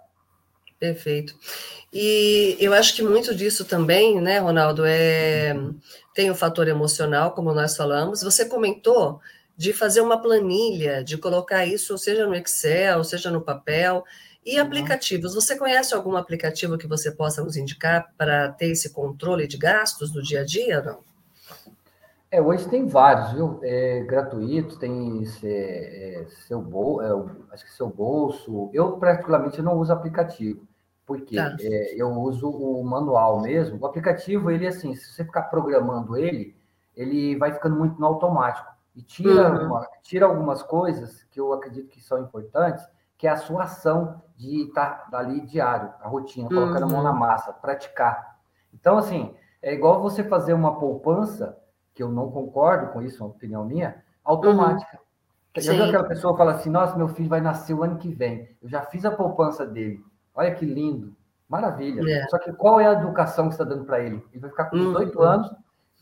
[0.79, 1.35] Perfeito.
[1.93, 5.55] E eu acho que muito disso também, né, Ronaldo, é
[6.15, 8.23] tem o fator emocional, como nós falamos.
[8.23, 9.21] Você comentou
[9.57, 14.05] de fazer uma planilha, de colocar isso, seja no Excel, seja no papel.
[14.45, 14.67] E uhum.
[14.67, 19.57] aplicativos, você conhece algum aplicativo que você possa nos indicar para ter esse controle de
[19.57, 20.99] gastos no dia a dia, não?
[22.31, 23.61] É, hoje tem vários, viu?
[23.63, 28.71] É, gratuitos, tem é, seu bolso, é, acho que seu bolso.
[28.73, 30.67] Eu, particularmente, não uso aplicativo
[31.07, 31.57] porque tá.
[31.61, 33.79] é, eu uso o manual mesmo.
[33.81, 36.57] O aplicativo, ele assim, se você ficar programando ele,
[36.97, 39.67] ele vai ficando muito no automático e tira, uhum.
[39.67, 42.85] uma, tira algumas coisas que eu acredito que são importantes,
[43.17, 46.55] que é a sua ação de estar tá ali diário, a rotina, uhum.
[46.55, 47.19] colocando a mão na uhum.
[47.19, 48.39] massa, praticar.
[48.75, 51.57] Então, assim, é igual você fazer uma poupança,
[51.95, 54.99] que eu não concordo com isso, é uma opinião minha, automática.
[55.57, 55.63] Uhum.
[55.63, 58.49] Já viu aquela pessoa fala assim, nossa, meu filho vai nascer o ano que vem,
[58.63, 60.03] eu já fiz a poupança dele.
[60.35, 61.15] Olha que lindo.
[61.49, 62.03] Maravilha.
[62.11, 62.27] É.
[62.29, 64.25] Só que qual é a educação que você está dando para ele?
[64.33, 65.25] Ele vai ficar com 18 uhum.
[65.25, 65.55] anos,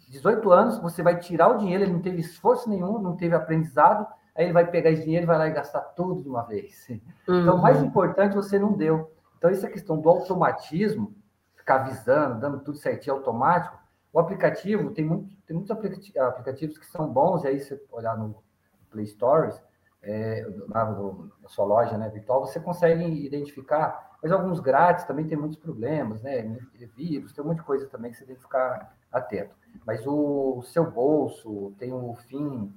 [0.08, 4.06] 18 anos, você vai tirar o dinheiro, ele não teve esforço nenhum, não teve aprendizado,
[4.40, 6.86] aí ele vai pegar esse dinheiro e vai lá e gastar tudo de uma vez.
[6.88, 7.40] Uhum.
[7.42, 7.86] Então, o mais uhum.
[7.86, 9.14] importante você não deu.
[9.36, 11.14] Então, essa questão do automatismo,
[11.54, 13.78] ficar avisando, dando tudo certinho automático,
[14.12, 18.42] o aplicativo, tem, muito, tem muitos aplicativos que são bons, e aí você olhar no
[18.90, 19.62] Play Stores,
[20.02, 25.36] é, na, na, sua loja né, virtual, você consegue identificar, mas alguns grátis também tem
[25.36, 26.58] muitos problemas, né?
[26.96, 29.54] Vírus, tem um monte de coisa também que você tem que ficar atento.
[29.86, 32.72] Mas o, o seu bolso tem o fim,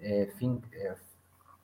[0.00, 0.94] é, fim é,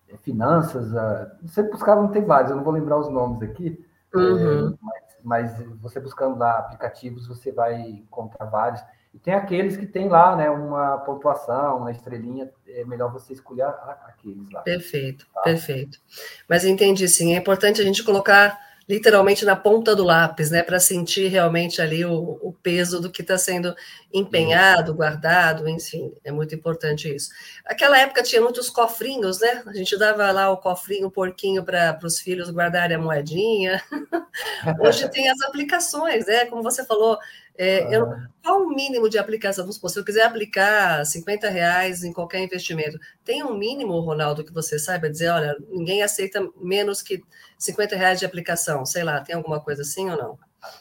[0.09, 3.85] é finanças, a, você buscava, não tem vários, eu não vou lembrar os nomes aqui,
[4.15, 4.79] é, uhum.
[4.81, 8.83] mas, mas você buscando lá aplicativos, você vai encontrar vários.
[9.13, 13.63] E tem aqueles que tem lá, né, uma pontuação, uma estrelinha, é melhor você escolher
[13.63, 14.63] aqueles lá.
[14.63, 15.43] Perfeito, tá?
[15.43, 16.01] perfeito.
[16.49, 18.59] Mas entendi, sim, é importante a gente colocar
[18.89, 23.23] literalmente na ponta do lápis, né, para sentir realmente ali o, o peso do que
[23.23, 23.75] está sendo
[24.13, 27.31] empenhado, guardado, enfim, é muito importante isso.
[27.65, 29.63] Aquela época tinha muitos cofrinhos, né?
[29.67, 33.83] A gente dava lá o cofrinho, o porquinho para os filhos guardarem a moedinha.
[34.81, 36.45] Hoje tem as aplicações, né?
[36.47, 37.19] Como você falou,
[37.57, 38.07] é, eu,
[38.43, 39.65] qual o mínimo de aplicação?
[39.65, 44.45] Vamos supor, se eu quiser aplicar 50 reais em qualquer investimento, tem um mínimo, Ronaldo,
[44.45, 47.23] que você saiba dizer, olha, ninguém aceita menos que
[47.65, 50.39] 50 reais de aplicação, sei lá, tem alguma coisa assim ou não?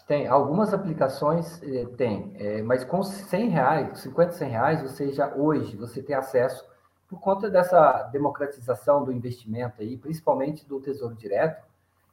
[0.08, 5.34] Tem, algumas aplicações eh, tem, eh, mas com 100 reais, 50, 100 reais, você já
[5.34, 6.66] hoje, você tem acesso,
[7.10, 11.64] por conta dessa democratização do investimento aí, principalmente do Tesouro Direto,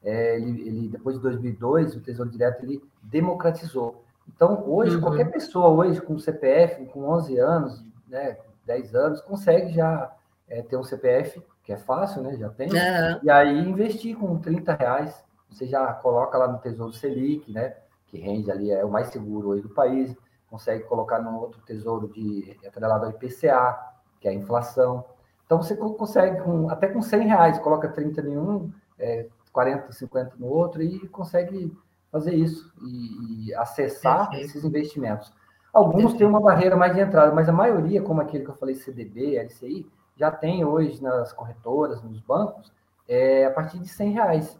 [0.03, 4.05] eh, ele, ele, depois de 2002, o Tesouro Direto, ele democratizou.
[4.29, 5.03] Então, hoje, uhum.
[5.03, 10.13] qualquer pessoa hoje com CPF, com 11 anos, né, 10 anos, consegue já
[10.49, 13.21] é, ter um CPF, que é fácil, né, já tem, uhum.
[13.23, 17.77] e aí investir com 30 reais, você já coloca lá no Tesouro Selic, né,
[18.09, 20.17] que rende ali, é o mais seguro hoje do país,
[20.51, 23.79] consegue colocar no outro tesouro de atrelado ao IPCA,
[24.21, 25.05] que é a inflação.
[25.47, 30.35] Então, você consegue, com, até com 100 reais, coloca 30 em um, é, 40, 50
[30.39, 31.73] no outro, e consegue
[32.11, 34.45] fazer isso e, e acessar Perfeito.
[34.45, 35.33] esses investimentos.
[35.73, 36.19] Alguns Perfeito.
[36.19, 39.39] têm uma barreira mais de entrada, mas a maioria, como aquele que eu falei, CDB,
[39.39, 39.89] LCI,
[40.21, 42.71] já tem hoje nas corretoras, nos bancos,
[43.09, 44.59] é, a partir de 100 reais.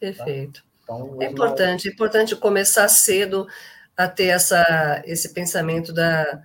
[0.00, 0.64] Perfeito.
[0.84, 0.94] Tá?
[0.94, 3.46] Então, é importante, é importante começar cedo
[3.96, 6.42] a ter essa, esse pensamento da,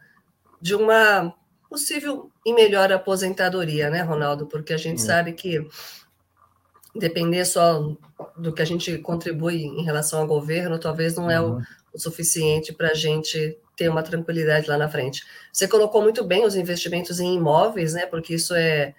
[0.61, 1.33] de uma
[1.67, 4.45] possível e melhor aposentadoria, né, Ronaldo?
[4.45, 5.67] Porque a gente sabe que
[6.95, 7.95] depender só
[8.37, 11.61] do que a gente contribui em relação ao governo, talvez não é o, uhum.
[11.93, 15.23] o suficiente para a gente ter uma tranquilidade lá na frente.
[15.51, 18.05] Você colocou muito bem os investimentos em imóveis, né?
[18.05, 18.93] Porque isso é.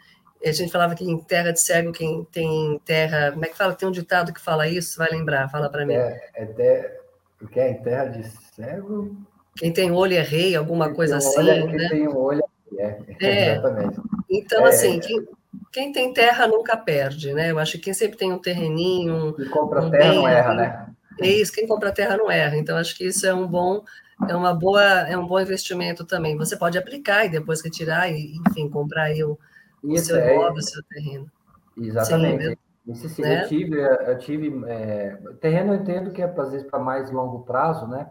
[0.45, 3.31] A gente falava que em terra de cego, quem tem terra.
[3.31, 3.75] Como é que fala?
[3.75, 5.95] Tem um ditado que fala isso, vai lembrar, fala para mim.
[5.95, 7.01] É, é ter,
[7.41, 9.17] o que é em terra de cego?
[9.57, 11.39] Quem tem olho é rei, alguma quem coisa assim.
[11.39, 11.89] Olho, né?
[11.89, 12.43] Quem tem olho
[12.77, 13.53] é, é.
[13.53, 14.01] Exatamente.
[14.29, 15.29] Então, assim, é, assim, quem,
[15.71, 17.53] quem tem terra nunca perde, né?
[17.53, 19.33] Eu acho que quem sempre tem um terreninho.
[19.35, 20.87] Quem compra um terra bem, não erra, né?
[21.21, 22.57] É isso, quem compra terra não erra.
[22.57, 23.85] Então, acho que isso é um bom,
[24.29, 26.37] é uma boa, é um bom investimento também.
[26.37, 29.39] Você pode aplicar e depois retirar e, enfim, comprar aí o,
[29.83, 31.31] o seu é, imóvel, o seu terreno.
[31.77, 32.59] Exatamente.
[32.95, 33.45] Sim, sim, né?
[33.45, 37.45] eu tive, eu tive é, terreno eu entendo que é às vezes para mais longo
[37.45, 38.11] prazo, né?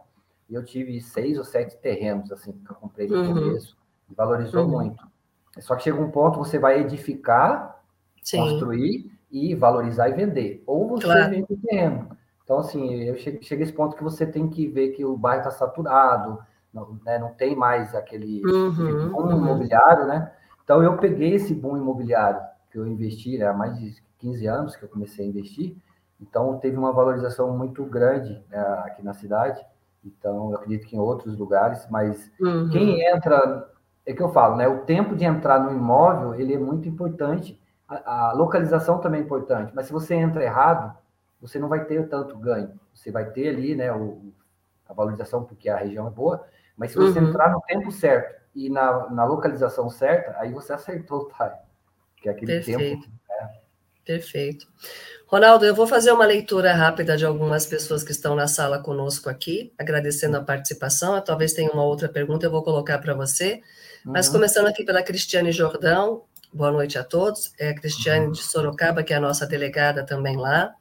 [0.49, 3.33] Eu tive seis ou sete terrenos assim que eu comprei no uhum.
[3.33, 3.77] começo,
[4.15, 4.71] valorizou uhum.
[4.71, 5.11] muito.
[5.59, 7.81] Só que chega um ponto você vai edificar,
[8.23, 8.39] Sim.
[8.39, 10.63] construir e valorizar e vender.
[10.65, 11.29] Ou você claro.
[11.29, 12.10] vende o terreno.
[12.51, 15.39] Então, assim, eu chego, chega esse ponto que você tem que ver que o bairro
[15.39, 16.37] está saturado,
[16.73, 19.37] não, né, não tem mais aquele, uhum, boom uhum.
[19.37, 20.33] imobiliário, né?
[20.61, 24.75] Então, eu peguei esse boom imobiliário que eu investi, né, há mais de 15 anos
[24.75, 25.77] que eu comecei a investir,
[26.19, 29.65] então teve uma valorização muito grande né, aqui na cidade,
[30.03, 32.67] então eu acredito que em outros lugares, mas uhum.
[32.67, 33.69] quem entra
[34.05, 34.67] é que eu falo, né?
[34.67, 37.57] O tempo de entrar no imóvel ele é muito importante.
[37.87, 40.97] A, a, localização também é importante, mas se você entra errado,
[41.41, 42.79] você não vai ter tanto ganho.
[42.93, 44.31] Você vai ter ali, né, o,
[44.87, 46.45] a valorização porque a região é boa,
[46.77, 47.29] mas se você uhum.
[47.29, 51.57] entrar no tempo certo e na, na localização certa, aí você acertou o time,
[52.17, 52.79] que é aquele Perfeito.
[52.79, 53.07] tempo.
[53.29, 53.49] Né?
[54.05, 54.67] Perfeito.
[55.27, 59.29] Ronaldo, eu vou fazer uma leitura rápida de algumas pessoas que estão na sala conosco
[59.29, 61.19] aqui, agradecendo a participação.
[61.21, 63.61] Talvez tenha uma outra pergunta, eu vou colocar para você.
[64.03, 64.33] Mas uhum.
[64.33, 67.53] começando aqui pela Cristiane Jordão, boa noite a todos.
[67.57, 68.31] É a Cristiane uhum.
[68.33, 70.75] de Sorocaba, que é a nossa delegada também lá.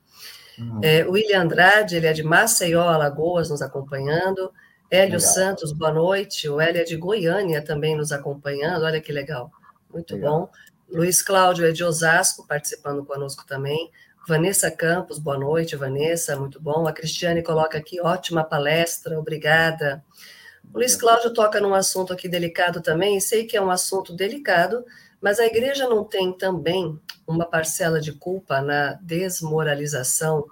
[0.58, 0.80] Uhum.
[0.82, 4.52] É, William Andrade, ele é de Maceió, Alagoas, nos acompanhando.
[4.90, 5.32] Hélio legal.
[5.32, 6.48] Santos, boa noite.
[6.48, 9.50] O Hélio é de Goiânia também nos acompanhando, olha que legal.
[9.92, 10.40] Muito legal.
[10.40, 10.50] bom.
[10.88, 13.90] Luiz Cláudio é de Osasco, participando conosco também.
[14.26, 16.86] Vanessa Campos, boa noite, Vanessa, muito bom.
[16.86, 20.04] A Cristiane coloca aqui, ótima palestra, obrigada.
[20.72, 24.84] O Luiz Cláudio toca num assunto aqui delicado também, sei que é um assunto delicado,
[25.20, 30.46] mas a igreja não tem também uma parcela de culpa na desmoralização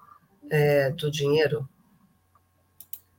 [0.51, 1.69] é, do dinheiro?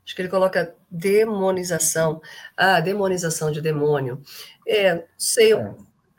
[0.06, 2.22] Acho que ele coloca demonização.
[2.58, 4.22] Ah, demonização de demônio.
[4.68, 5.76] É, sei, é.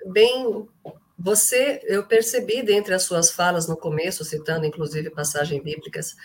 [0.07, 0.68] bem.
[1.18, 6.16] Você, eu percebi dentre as suas falas no começo, citando inclusive passagens bíblicas,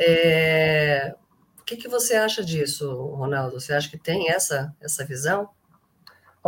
[0.00, 1.14] é,
[1.58, 3.60] o que, que você acha disso, Ronaldo?
[3.60, 5.50] Você acha que tem essa, essa visão?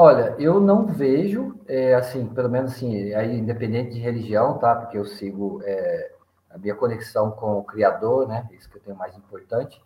[0.03, 4.75] Olha, eu não vejo, é, assim, pelo menos assim, aí, independente de religião, tá?
[4.75, 6.13] Porque eu sigo é,
[6.49, 8.49] a minha conexão com o Criador, né?
[8.51, 9.79] Isso que eu tenho mais importante.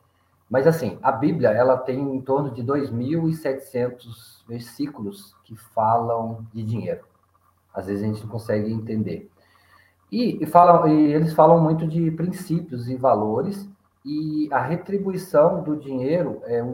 [0.49, 7.05] Mas, assim, a Bíblia, ela tem em torno de 2.700 versículos que falam de dinheiro.
[7.75, 9.29] Às vezes a gente não consegue entender.
[10.12, 13.69] E, e, falam, e eles falam muito de princípios e valores
[14.05, 16.65] e a retribuição do dinheiro é,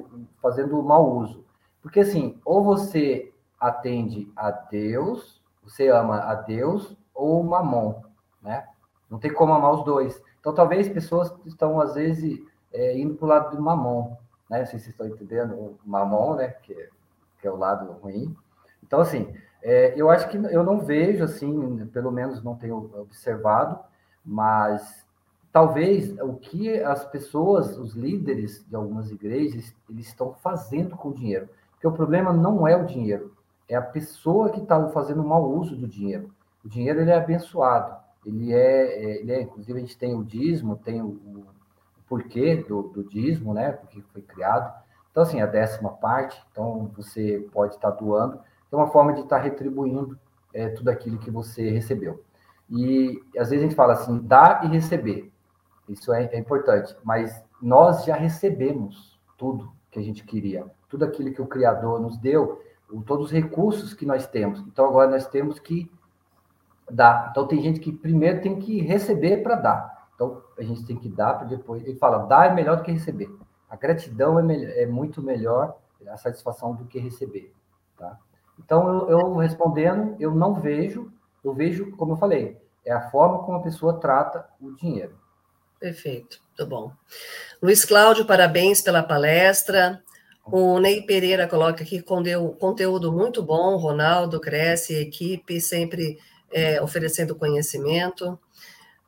[0.42, 1.42] fazendo mau uso.
[1.82, 3.29] Porque, assim, ou você
[3.60, 8.02] atende a Deus, você ama a Deus ou mamon,
[8.42, 8.66] né?
[9.10, 10.22] Não tem como amar os dois.
[10.40, 12.40] Então, talvez pessoas estão, às vezes,
[12.72, 14.16] é, indo para o lado do mamon,
[14.48, 14.60] né?
[14.60, 16.48] Não sei se vocês estão entendendo, o mamon, né?
[16.62, 16.88] Que,
[17.40, 18.34] que é o lado ruim.
[18.82, 23.78] Então, assim, é, eu acho que eu não vejo, assim, pelo menos não tenho observado,
[24.24, 25.06] mas
[25.52, 31.14] talvez o que as pessoas, os líderes de algumas igrejas, eles estão fazendo com o
[31.14, 31.48] dinheiro.
[31.72, 33.34] Porque o problema não é o dinheiro,
[33.70, 36.30] é a pessoa que está fazendo mau uso do dinheiro.
[36.64, 37.96] O dinheiro ele é abençoado,
[38.26, 41.46] ele é, é, ele é, inclusive a gente tem o dízimo, tem o, o
[42.08, 43.70] porquê do, do dízimo, né?
[43.70, 44.74] Porque foi criado.
[45.10, 48.40] Então, assim, a décima parte, então você pode estar doando,
[48.70, 50.18] é uma forma de estar retribuindo
[50.52, 52.22] é, tudo aquilo que você recebeu.
[52.68, 55.32] E às vezes a gente fala assim, dar e receber.
[55.88, 61.32] Isso é, é importante, mas nós já recebemos tudo que a gente queria, tudo aquilo
[61.32, 62.60] que o Criador nos deu,
[63.06, 64.60] todos os recursos que nós temos.
[64.60, 65.90] Então agora nós temos que
[66.90, 67.28] dar.
[67.30, 70.00] Então tem gente que primeiro tem que receber para dar.
[70.20, 71.82] Então, a gente tem que dar para depois.
[71.82, 73.34] Ele fala, dar é melhor do que receber.
[73.70, 77.54] A gratidão é, melhor, é muito melhor, a satisfação do que receber.
[77.96, 78.18] Tá?
[78.58, 81.10] Então, eu, eu, respondendo, eu não vejo,
[81.42, 85.18] eu vejo, como eu falei, é a forma como a pessoa trata o dinheiro.
[85.78, 86.92] Perfeito, muito bom.
[87.62, 90.02] Luiz Cláudio, parabéns pela palestra.
[90.44, 96.18] O Ney Pereira coloca aqui conteúdo muito bom, Ronaldo, cresce, equipe, sempre
[96.50, 98.38] é, oferecendo conhecimento.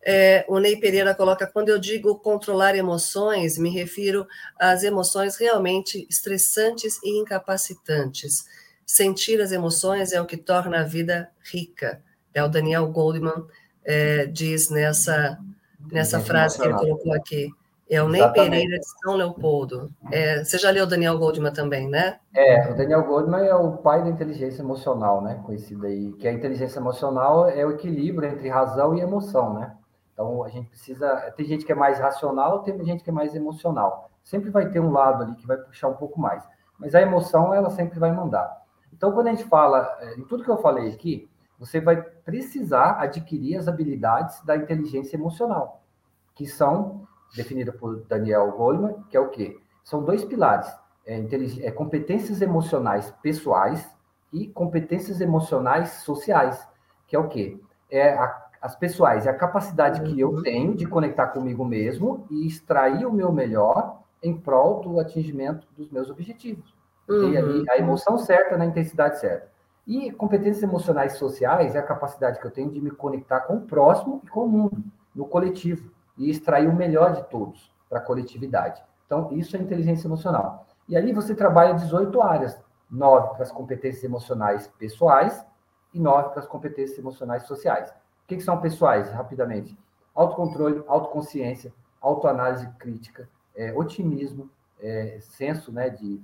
[0.04, 4.26] É, o Ney Pereira coloca: quando eu digo controlar emoções, me refiro
[4.58, 8.44] às emoções realmente estressantes e incapacitantes.
[8.84, 12.02] Sentir as emoções é o que torna a vida rica.
[12.34, 13.46] É o Daniel Goldman
[13.84, 15.38] é, diz nessa,
[15.90, 17.48] nessa frase que ele colocou aqui.
[17.92, 19.92] É o Ney Pereira de São Leopoldo.
[20.10, 22.18] É, você já leu Daniel Goldman também, né?
[22.34, 25.42] É, o Daniel Goldman é o pai da inteligência emocional, né?
[25.44, 26.10] Conhecido aí.
[26.14, 29.76] Que a inteligência emocional é o equilíbrio entre razão e emoção, né?
[30.14, 31.14] Então, a gente precisa.
[31.36, 34.10] Tem gente que é mais racional, tem gente que é mais emocional.
[34.24, 36.42] Sempre vai ter um lado ali que vai puxar um pouco mais.
[36.78, 38.62] Mas a emoção, ela sempre vai mandar.
[38.90, 41.28] Então, quando a gente fala, é, em tudo que eu falei aqui,
[41.58, 45.82] você vai precisar adquirir as habilidades da inteligência emocional,
[46.34, 49.58] que são definidas por Daniel Goleman, que é o quê?
[49.84, 50.68] São dois pilares:
[51.06, 51.20] é,
[51.62, 53.88] é, competências emocionais pessoais
[54.32, 56.66] e competências emocionais sociais,
[57.06, 57.60] que é o quê?
[57.90, 60.42] É a as pessoais, é a capacidade que eu uhum.
[60.42, 65.90] tenho de conectar comigo mesmo e extrair o meu melhor em prol do atingimento dos
[65.90, 66.72] meus objetivos.
[67.08, 67.36] Uhum.
[67.36, 69.50] ali a emoção certa na intensidade certa.
[69.84, 73.62] E competências emocionais sociais é a capacidade que eu tenho de me conectar com o
[73.62, 75.90] próximo e com o mundo, no coletivo,
[76.22, 78.82] e extrair o melhor de todos para a coletividade.
[79.06, 80.66] Então, isso é inteligência emocional.
[80.88, 82.58] E ali você trabalha 18 áreas,
[82.90, 85.44] nove para as competências emocionais pessoais
[85.92, 87.90] e nove para as competências emocionais sociais.
[87.90, 89.76] O que, que são pessoais, rapidamente?
[90.14, 94.48] Autocontrole, autoconsciência, autoanálise crítica, é, otimismo,
[94.80, 96.20] é, senso né, de,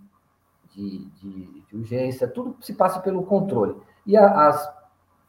[0.71, 3.77] de, de, de, urgência, tudo se passa pelo controle.
[4.07, 4.75] E a, as,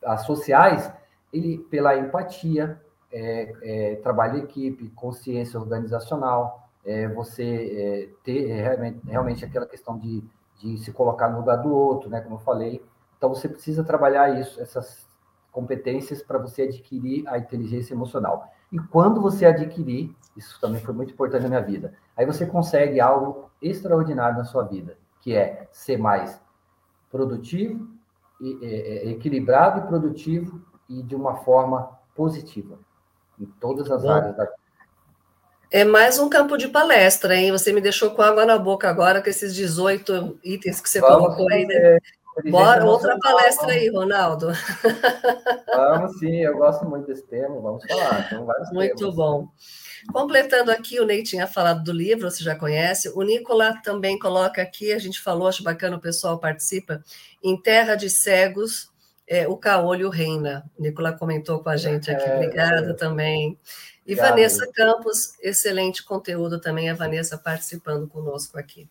[0.03, 0.91] as sociais,
[1.33, 2.79] ele pela empatia,
[3.11, 9.97] é, é, trabalho em equipe, consciência organizacional, é, você é, ter realmente, realmente aquela questão
[9.97, 10.23] de,
[10.57, 12.83] de se colocar no lugar do outro, né, como eu falei.
[13.17, 15.07] Então, você precisa trabalhar isso, essas
[15.51, 18.47] competências para você adquirir a inteligência emocional.
[18.71, 22.99] E quando você adquirir, isso também foi muito importante na minha vida, aí você consegue
[23.01, 26.39] algo extraordinário na sua vida, que é ser mais
[27.11, 27.89] produtivo,
[28.39, 32.79] e, é, equilibrado e produtivo e de uma forma positiva
[33.39, 34.47] em todas as Bom, áreas da
[35.71, 37.51] É mais um campo de palestra, hein?
[37.51, 41.17] Você me deixou com água na boca agora com esses 18 itens que você Vamos
[41.17, 41.65] colocou aí.
[41.65, 41.97] Né?
[42.49, 43.81] Bora, outra palestra vamos.
[43.81, 44.47] aí, Ronaldo.
[45.75, 48.29] Vamos sim, eu gosto muito desse tema, vamos falar.
[48.71, 49.15] muito temas.
[49.15, 49.47] bom.
[50.13, 53.09] Completando aqui, o Ney tinha falado do livro, você já conhece.
[53.09, 57.03] O Nicola também coloca aqui, a gente falou, acho bacana, o pessoal participa.
[57.43, 58.89] Em Terra de Cegos,
[59.29, 60.65] é, o caolho reina.
[60.75, 62.27] O Nicola comentou com a gente aqui.
[62.27, 62.93] É, Obrigada é.
[62.93, 63.59] também.
[64.05, 64.29] E Obrigado.
[64.31, 68.89] Vanessa Campos, excelente conteúdo também, a Vanessa participando conosco aqui.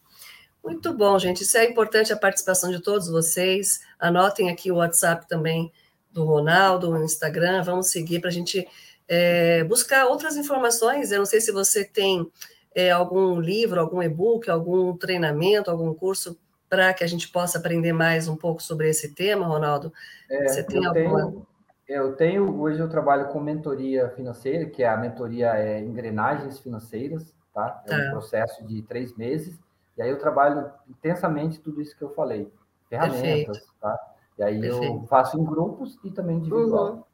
[0.63, 1.43] Muito bom, gente.
[1.43, 3.81] Isso é importante a participação de todos vocês.
[3.99, 5.73] Anotem aqui o WhatsApp também
[6.13, 7.65] do Ronaldo, o Instagram.
[7.65, 8.65] Vamos seguir para a gente
[9.09, 11.11] é, buscar outras informações.
[11.11, 12.31] Eu não sei se você tem
[12.73, 17.93] é, algum livro, algum e-book, algum treinamento, algum curso para que a gente possa aprender
[17.93, 19.93] mais um pouco sobre esse tema, Ronaldo.
[20.31, 21.23] É, você tem eu alguma...
[21.23, 21.47] Tenho,
[21.89, 27.35] eu tenho, hoje eu trabalho com mentoria financeira, que é a mentoria é engrenagens financeiras,
[27.55, 27.83] tá?
[27.87, 27.97] É tá.
[27.97, 29.59] um processo de três meses,
[29.97, 32.53] e aí eu trabalho intensamente tudo isso que eu falei,
[32.91, 33.75] ferramentas, Perfeito.
[33.81, 33.99] tá?
[34.39, 34.85] E aí Perfeito.
[34.85, 36.93] eu faço em grupos e também individual.
[36.93, 37.05] Uhum.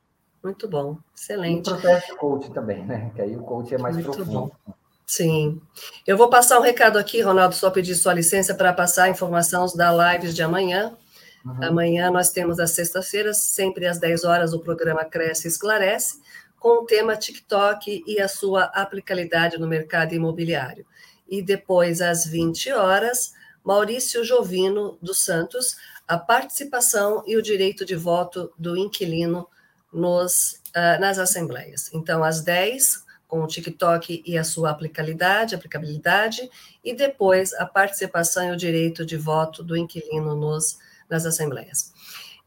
[0.42, 1.70] Muito bom, excelente.
[1.70, 3.12] E o processo de coach também, né?
[3.14, 4.52] Que aí o coach é mais Muito profundo.
[4.66, 4.74] Bom.
[5.06, 5.60] Sim.
[6.06, 9.66] Eu vou passar um recado aqui, Ronaldo, só pedir sua licença para passar a informação
[9.74, 10.96] da lives de amanhã.
[11.44, 11.62] Uhum.
[11.62, 16.20] Amanhã nós temos às sextas-feiras, sempre às 10 horas, o programa Cresce e Esclarece,
[16.58, 20.86] com o tema TikTok e a sua aplicabilidade no mercado imobiliário.
[21.28, 25.76] E depois, às 20 horas, Maurício Jovino dos Santos,
[26.08, 29.46] a participação e o direito de voto do inquilino
[29.92, 31.90] nos, uh, nas assembleias.
[31.92, 33.03] Então, às 10,
[33.34, 36.48] com o TikTok e a sua aplicabilidade, aplicabilidade,
[36.84, 40.78] e depois a participação e o direito de voto do inquilino nos,
[41.10, 41.92] nas assembleias.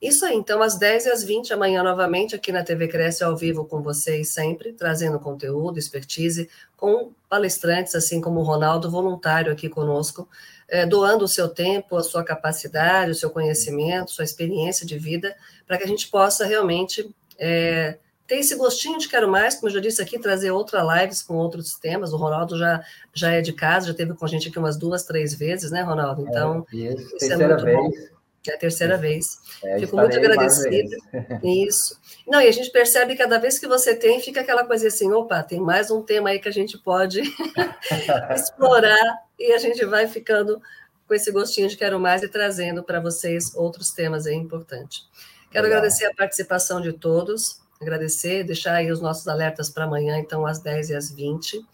[0.01, 3.35] Isso aí, então, às 10 e às 20, amanhã, novamente, aqui na TV Cresce, ao
[3.35, 9.67] vivo com vocês, sempre, trazendo conteúdo, expertise, com palestrantes, assim como o Ronaldo, voluntário aqui
[9.67, 10.25] conosco,
[10.69, 15.35] é, doando o seu tempo, a sua capacidade, o seu conhecimento, sua experiência de vida,
[15.67, 17.97] para que a gente possa realmente é,
[18.27, 21.35] tem esse gostinho de quero mais, como eu já disse aqui, trazer outras lives com
[21.35, 22.11] outros temas.
[22.11, 25.03] O Ronaldo já, já é de casa, já teve com a gente aqui umas duas,
[25.03, 26.25] três vezes, né, Ronaldo?
[26.25, 27.77] É, então, é, isso, isso terceira é muito vez.
[27.77, 28.17] bom.
[28.49, 29.39] É a terceira vez.
[29.63, 30.95] É, Fico muito agradecida.
[31.43, 31.99] Isso.
[32.25, 35.11] Não, e a gente percebe que cada vez que você tem, fica aquela coisa assim:
[35.11, 37.21] opa, tem mais um tema aí que a gente pode
[38.33, 40.61] explorar, e a gente vai ficando
[41.05, 45.05] com esse gostinho de quero mais e trazendo para vocês outros temas aí importantes.
[45.51, 45.79] Quero Legal.
[45.79, 50.59] agradecer a participação de todos agradecer, deixar aí os nossos alertas para amanhã, então, às
[50.59, 51.65] 10 e às 20.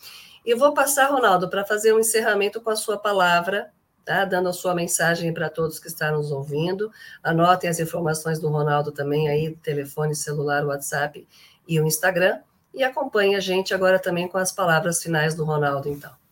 [0.46, 3.72] E vou passar, Ronaldo, para fazer um encerramento com a sua palavra,
[4.04, 4.26] tá?
[4.26, 6.92] dando a sua mensagem para todos que estão nos ouvindo.
[7.24, 11.28] Anotem as informações do Ronaldo também aí, telefone, celular, WhatsApp
[11.68, 12.40] e o Instagram.
[12.74, 16.23] E acompanhe a gente agora também com as palavras finais do Ronaldo, então.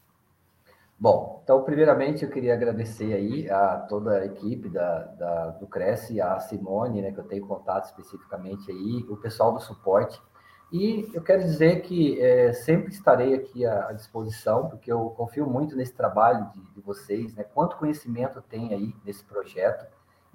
[1.02, 6.22] Bom, então, primeiramente, eu queria agradecer aí a toda a equipe da, da, do Cresce,
[6.22, 10.22] a Simone, né, que eu tenho contato especificamente aí, o pessoal do suporte.
[10.72, 15.47] E eu quero dizer que é, sempre estarei aqui à, à, disposição, porque eu confio
[15.47, 19.88] muito nesse trabalho de, de, vocês, né, quanto conhecimento tem aí nesse projeto,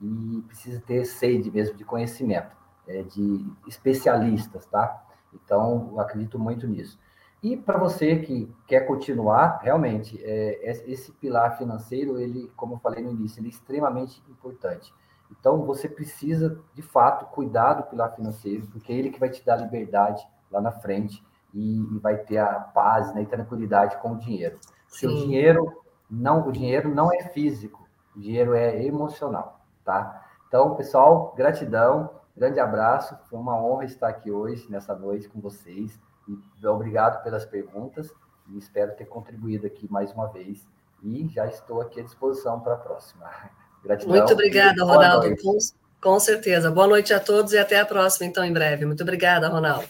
[0.02, 2.56] e precisa ter sede mesmo de conhecimento,
[2.88, 5.00] é, de especialistas, tá?
[5.32, 6.98] Então, acredito muito nisso.
[7.42, 13.04] E para você que quer continuar, realmente, é, esse pilar financeiro, ele, como eu falei
[13.04, 14.92] no início, ele é extremamente importante.
[15.30, 19.44] Então, você precisa, de fato, cuidar do pilar financeiro, porque é ele que vai te
[19.44, 21.22] dar liberdade lá na frente
[21.52, 24.58] e, e vai ter a paz né, e tranquilidade com o dinheiro.
[24.88, 25.08] Sim.
[25.08, 30.24] o dinheiro não, o dinheiro não é físico, o dinheiro é emocional, tá?
[30.48, 36.00] Então, pessoal, gratidão, grande abraço, foi uma honra estar aqui hoje, nessa noite, com vocês.
[36.28, 38.12] E obrigado pelas perguntas
[38.48, 40.66] e espero ter contribuído aqui mais uma vez.
[41.02, 43.30] E já estou aqui à disposição para a próxima.
[43.82, 44.16] Gratidão.
[44.16, 45.36] Muito obrigada, Ronaldo.
[45.42, 45.58] Com,
[46.02, 46.70] com certeza.
[46.70, 48.84] Boa noite a todos e até a próxima, então, em breve.
[48.84, 49.88] Muito obrigada, Ronaldo.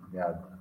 [0.00, 0.51] Obrigado.